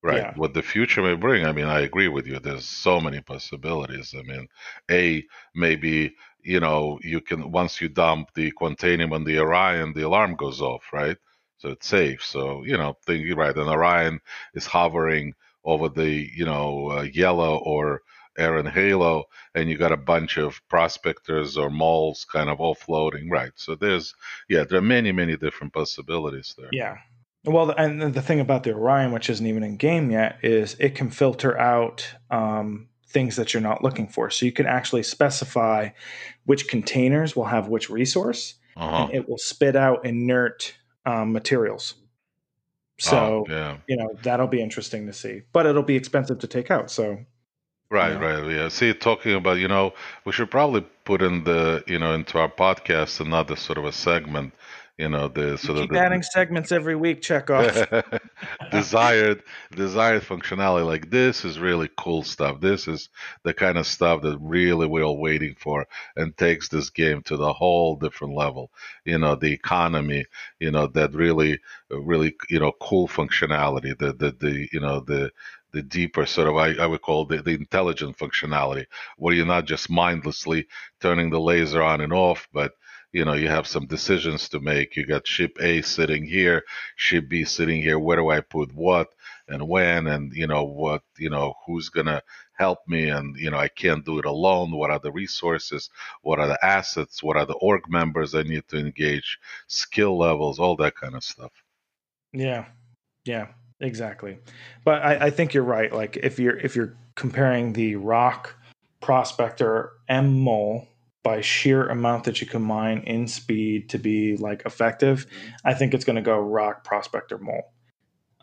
[0.02, 0.18] right?
[0.18, 0.32] Yeah.
[0.36, 1.44] What the future may bring.
[1.44, 2.38] I mean, I agree with you.
[2.38, 4.14] There's so many possibilities.
[4.16, 4.48] I mean,
[4.90, 5.24] a
[5.54, 10.36] maybe you know you can once you dump the quantanium on the Orion, the alarm
[10.36, 11.16] goes off, right?
[11.58, 12.22] So it's safe.
[12.22, 13.56] So you know, think right.
[13.56, 14.20] And Orion
[14.54, 18.02] is hovering over the you know uh, yellow or
[18.38, 19.24] Aaron Halo,
[19.54, 23.52] and you got a bunch of prospectors or moles kind of all floating, right?
[23.56, 24.14] So there's
[24.48, 26.68] yeah, there are many many different possibilities there.
[26.72, 26.98] Yeah.
[27.46, 30.94] Well, and the thing about the Orion, which isn't even in game yet, is it
[30.96, 34.30] can filter out um, things that you're not looking for.
[34.30, 35.90] So you can actually specify
[36.44, 39.04] which containers will have which resource, Uh-huh.
[39.04, 40.74] and it will spit out inert
[41.06, 41.94] um, materials.
[42.98, 43.76] So Oh, yeah.
[43.86, 46.90] you know that'll be interesting to see, but it'll be expensive to take out.
[46.90, 47.18] So
[47.88, 48.18] Right, Yeah.
[48.18, 48.68] right, yeah.
[48.68, 49.94] See, talking about, you know,
[50.24, 53.92] we should probably put in the, you know, into our podcast another sort of a
[53.92, 54.52] segment,
[54.98, 57.20] you know, the sort of keep the adding segments every week.
[57.20, 57.86] Check off.
[58.70, 59.42] desired
[59.74, 60.86] desired functionality.
[60.86, 62.60] Like this is really cool stuff.
[62.60, 63.10] This is
[63.42, 65.86] the kind of stuff that really we're all waiting for
[66.16, 68.70] and takes this game to the whole different level.
[69.04, 70.24] You know, the economy,
[70.60, 71.60] you know, that really,
[71.90, 73.96] really, you know, cool functionality.
[73.98, 75.30] The the the you know the
[75.72, 78.86] the deeper sort of I, I would call the, the intelligent functionality,
[79.18, 80.68] where you're not just mindlessly
[81.02, 82.72] turning the laser on and off, but
[83.12, 84.96] you know you have some decisions to make.
[84.96, 86.64] You got ship A sitting here,
[86.96, 87.98] ship B sitting here.
[87.98, 89.08] Where do I put what
[89.48, 92.22] and when, and you know what, you know who's gonna
[92.52, 94.70] help me, and you know I can't do it alone.
[94.72, 95.90] What are the resources?
[96.22, 97.22] What are the assets?
[97.22, 99.38] What are the org members I need to engage?
[99.66, 101.52] Skill levels, all that kind of stuff.
[102.32, 102.66] Yeah,
[103.24, 103.48] yeah,
[103.80, 104.38] exactly.
[104.84, 105.92] But I, I think you're right.
[105.92, 108.54] Like if you're if you're comparing the ROC
[109.00, 110.88] prospector M mole
[111.26, 115.26] by sheer amount that you can mine in speed to be like effective,
[115.64, 117.72] I think it's going to go ROC prospector mole.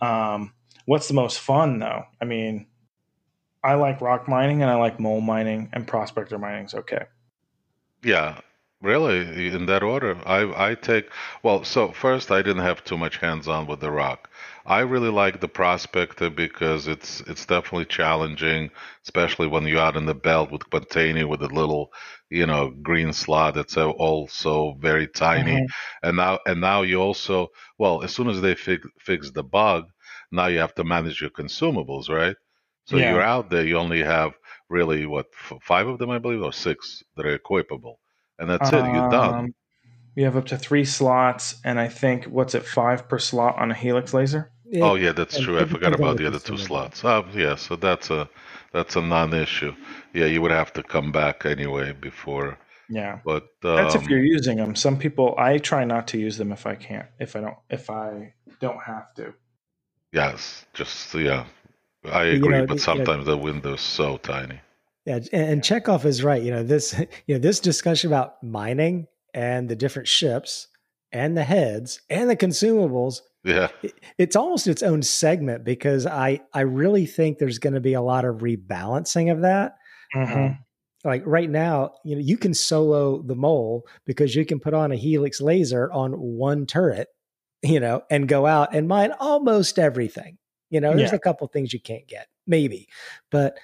[0.02, 0.54] Um,
[0.84, 2.04] what's the most fun though?
[2.22, 2.68] I mean,
[3.64, 7.06] I like ROC mining and I like mole mining and prospector mining's okay.
[8.04, 8.42] Yeah,
[8.84, 10.18] really, in that order.
[10.28, 11.10] I I take
[11.42, 11.64] well.
[11.64, 14.30] So first, I didn't have too much hands-on with the ROC.
[14.66, 18.70] I really like the prospector because it's it's definitely challenging,
[19.04, 21.92] especially when you're out in the belt with Quantani with a little,
[22.30, 25.62] you know, green slot that's also very tiny.
[25.62, 25.74] Mhm.
[26.04, 27.50] And now and now you also
[27.80, 29.86] well, as soon as they fix fix the bug,
[30.32, 32.36] now you have to manage your consumables, right?
[32.86, 32.98] So Yeah.
[32.98, 34.34] you're out there, you only have
[34.70, 37.96] really what f- five of them, I believe, or six that are equipable,
[38.40, 38.86] and that's it.
[38.88, 39.38] You're done.
[39.38, 39.54] Um,
[40.16, 43.72] You have up to three slots, and I think what's it five per slot on
[43.72, 44.52] a helix laser?
[44.82, 45.60] Oh yeah, that's true.
[45.60, 47.04] I forgot about the the other two slots.
[47.04, 48.30] Oh yeah, so that's a
[48.72, 49.76] that's a non-issue.
[50.14, 52.58] Yeah, you would have to come back anyway before.
[52.90, 54.76] Yeah, But um, that's if you're using them.
[54.76, 57.90] Some people, I try not to use them if I can't, if I don't, if
[57.90, 59.34] I don't have to.
[60.14, 61.46] yes, just yeah,
[62.06, 62.60] I You agree.
[62.60, 64.62] know, but you know- sometimes the window's so tiny.
[65.06, 66.42] Yeah, and, and Chekhov is right.
[66.42, 66.94] You know this.
[67.28, 70.68] You know this discussion about mining and the different ships
[71.12, 73.22] and the heads and the consumables.
[73.44, 77.82] Yeah, it- It's almost its own segment because I I really think there's going to
[77.82, 79.76] be a lot of rebalancing of that.
[80.16, 80.60] Um,
[81.04, 84.92] like right now, you know, you can solo the mole because you can put on
[84.92, 87.08] a helix laser on one turret,
[87.62, 90.38] you know, and go out and mine almost everything.
[90.70, 91.16] You know, there's Yeah.
[91.18, 92.88] a couple things you can't get, maybe,
[93.32, 93.58] but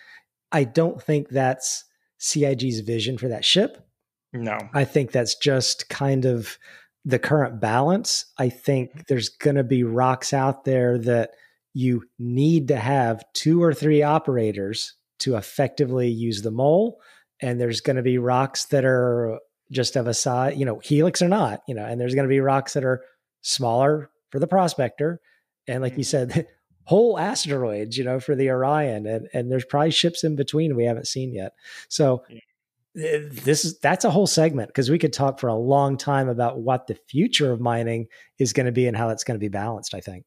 [0.52, 1.86] I don't think that's
[2.20, 3.86] CIG's vision for that ship.
[4.34, 4.58] No.
[4.74, 6.58] I think that's just kind of
[7.06, 8.26] the current balance.
[8.38, 9.02] I think mm-hmm.
[9.08, 11.32] there's going to be rocks out there that
[11.74, 17.00] you need to have two or three operators to effectively use the mole.
[17.42, 19.40] And there's going to be rocks that are
[19.72, 22.34] just of a size, you know, helix or not, you know, and there's going to
[22.34, 23.02] be rocks that are
[23.42, 25.22] smaller for the prospector.
[25.68, 26.32] And like you mm-hmm.
[26.32, 26.48] said,
[26.90, 29.06] whole asteroids, you know, for the Orion.
[29.06, 31.54] And, and there's probably ships in between we haven't seen yet.
[31.88, 35.98] So eh, this is that's a whole segment because we could talk for a long
[35.98, 38.08] time about what the future of mining
[38.40, 39.94] is going to be and how it's going to be balanced.
[39.94, 40.26] I think.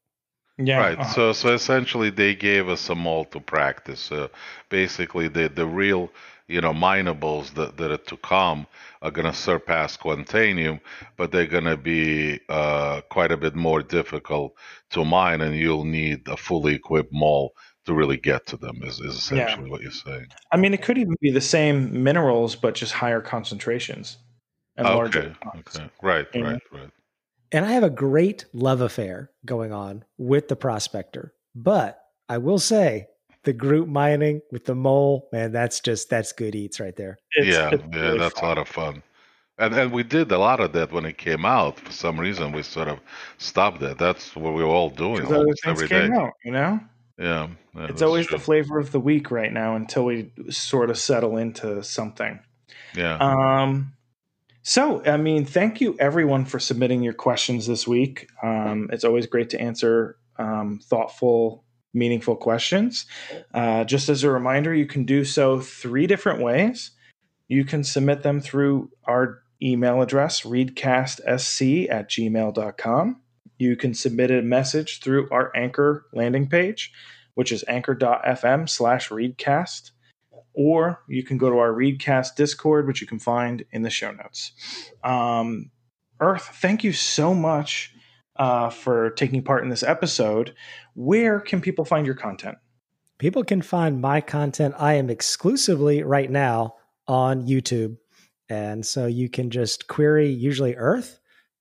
[0.56, 0.78] Yeah.
[0.78, 0.98] right.
[1.01, 3.98] uh, So so essentially, they gave us a mole to practice.
[3.98, 4.30] So
[4.68, 6.10] basically, the the real
[6.53, 8.66] you know minables that that are to come
[9.01, 10.81] are going to surpass Quantanium,
[11.16, 14.55] but they're going to be uh, quite a bit more difficult
[14.91, 17.53] to mine, and you'll need a fully equipped mole
[17.87, 18.81] to really get to them.
[18.85, 19.45] Is is Yeah.
[19.47, 20.27] essentially what you're saying.
[20.53, 24.19] I mean, it could even be the same minerals, but just higher concentrations
[24.77, 25.19] and larger.
[25.20, 25.35] Okay.
[25.43, 25.77] amounts.
[25.77, 25.91] Okay.
[26.03, 26.27] Right.
[26.35, 26.43] Yeah.
[26.43, 26.62] Right.
[26.70, 26.91] Right.
[27.51, 32.59] And I have a great love affair going on with the prospector, but I will
[32.59, 33.09] say
[33.44, 37.19] the group mining with the mole, man, that's just that's good eats right there.
[37.36, 38.44] It's- yeah, it's yeah, really that's fun.
[38.44, 39.02] a lot of fun.
[39.59, 41.78] And and we did a lot of that when it came out.
[41.78, 42.98] For some reason, we sort of
[43.39, 43.98] stopped that.
[43.98, 46.09] That's what we were all doing other almost things every day.
[46.09, 46.81] came out, you know?
[47.19, 48.39] Yeah, yeah, it's always true.
[48.39, 52.40] the flavor of the week right now until we sort of settle into something.
[52.97, 53.19] yeah.
[53.19, 53.93] Um,
[54.62, 58.28] so, I mean, thank you everyone for submitting your questions this week.
[58.43, 61.64] Um, it's always great to answer um, thoughtful,
[61.94, 63.06] meaningful questions.
[63.52, 66.93] Uh, just as a reminder, you can do so three different ways.
[67.48, 73.20] You can submit them through our email address, readcastsc at gmail.com.
[73.59, 76.93] You can submit a message through our Anchor landing page,
[77.35, 79.90] which is anchor.fm slash readcast
[80.55, 84.10] or you can go to our Readcast Discord, which you can find in the show
[84.10, 84.52] notes.
[85.02, 85.70] Um,
[86.20, 87.94] Earth, thank you so much
[88.37, 90.55] uh, for taking part in this episode.
[90.95, 92.59] Where can people find your content?
[93.19, 94.75] People can find my content.
[94.79, 96.77] I am exclusively right now
[97.07, 97.97] on YouTube.
[98.49, 101.21] And so you can just query usually Earth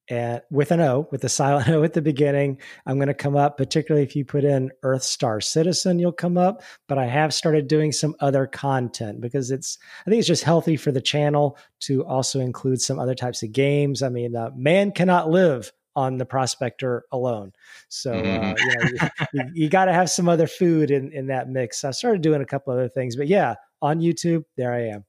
[0.10, 2.58] and with an O, with a silent O at the beginning.
[2.86, 6.38] I'm going to come up, particularly if you put in Earth Star Citizen, you'll come
[6.38, 6.64] up.
[6.88, 10.76] But I have started doing some other content because it's, I think it's just healthy
[10.76, 14.04] for the channel to also include some other types of games.
[14.04, 17.52] I mean, uh, man cannot live on the prospector alone.
[17.90, 18.58] So uh, Mhm.
[18.60, 21.84] you, know, you, you got to have some other food in in that mix.
[21.84, 25.06] I started doing a couple other things, but yeah, on YouTube, there I am.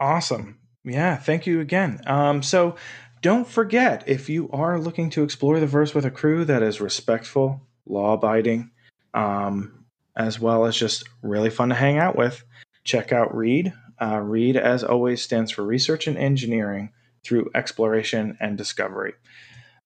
[0.00, 0.58] Awesome.
[0.84, 2.00] Yeah, thank you again.
[2.06, 2.76] Um, so
[3.20, 6.80] don't forget if you are looking to explore the verse with a crew that is
[6.80, 8.70] respectful, law abiding,
[9.14, 9.84] um,
[10.16, 12.44] as well as just really fun to hang out with,
[12.84, 13.72] check out READ.
[14.00, 16.90] Uh, READ, as always, stands for Research and Engineering
[17.24, 19.14] through Exploration and Discovery.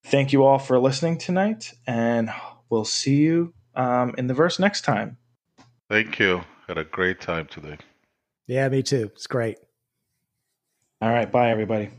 [0.04, 2.30] Thank you all for listening tonight, and
[2.70, 5.18] we'll see you um, in the verse next time.
[5.88, 6.42] Thank you.
[6.68, 7.78] Had a great time today.
[8.46, 9.10] Yeah, me too.
[9.14, 9.58] It's great.
[11.00, 11.90] All right, bye, everybody.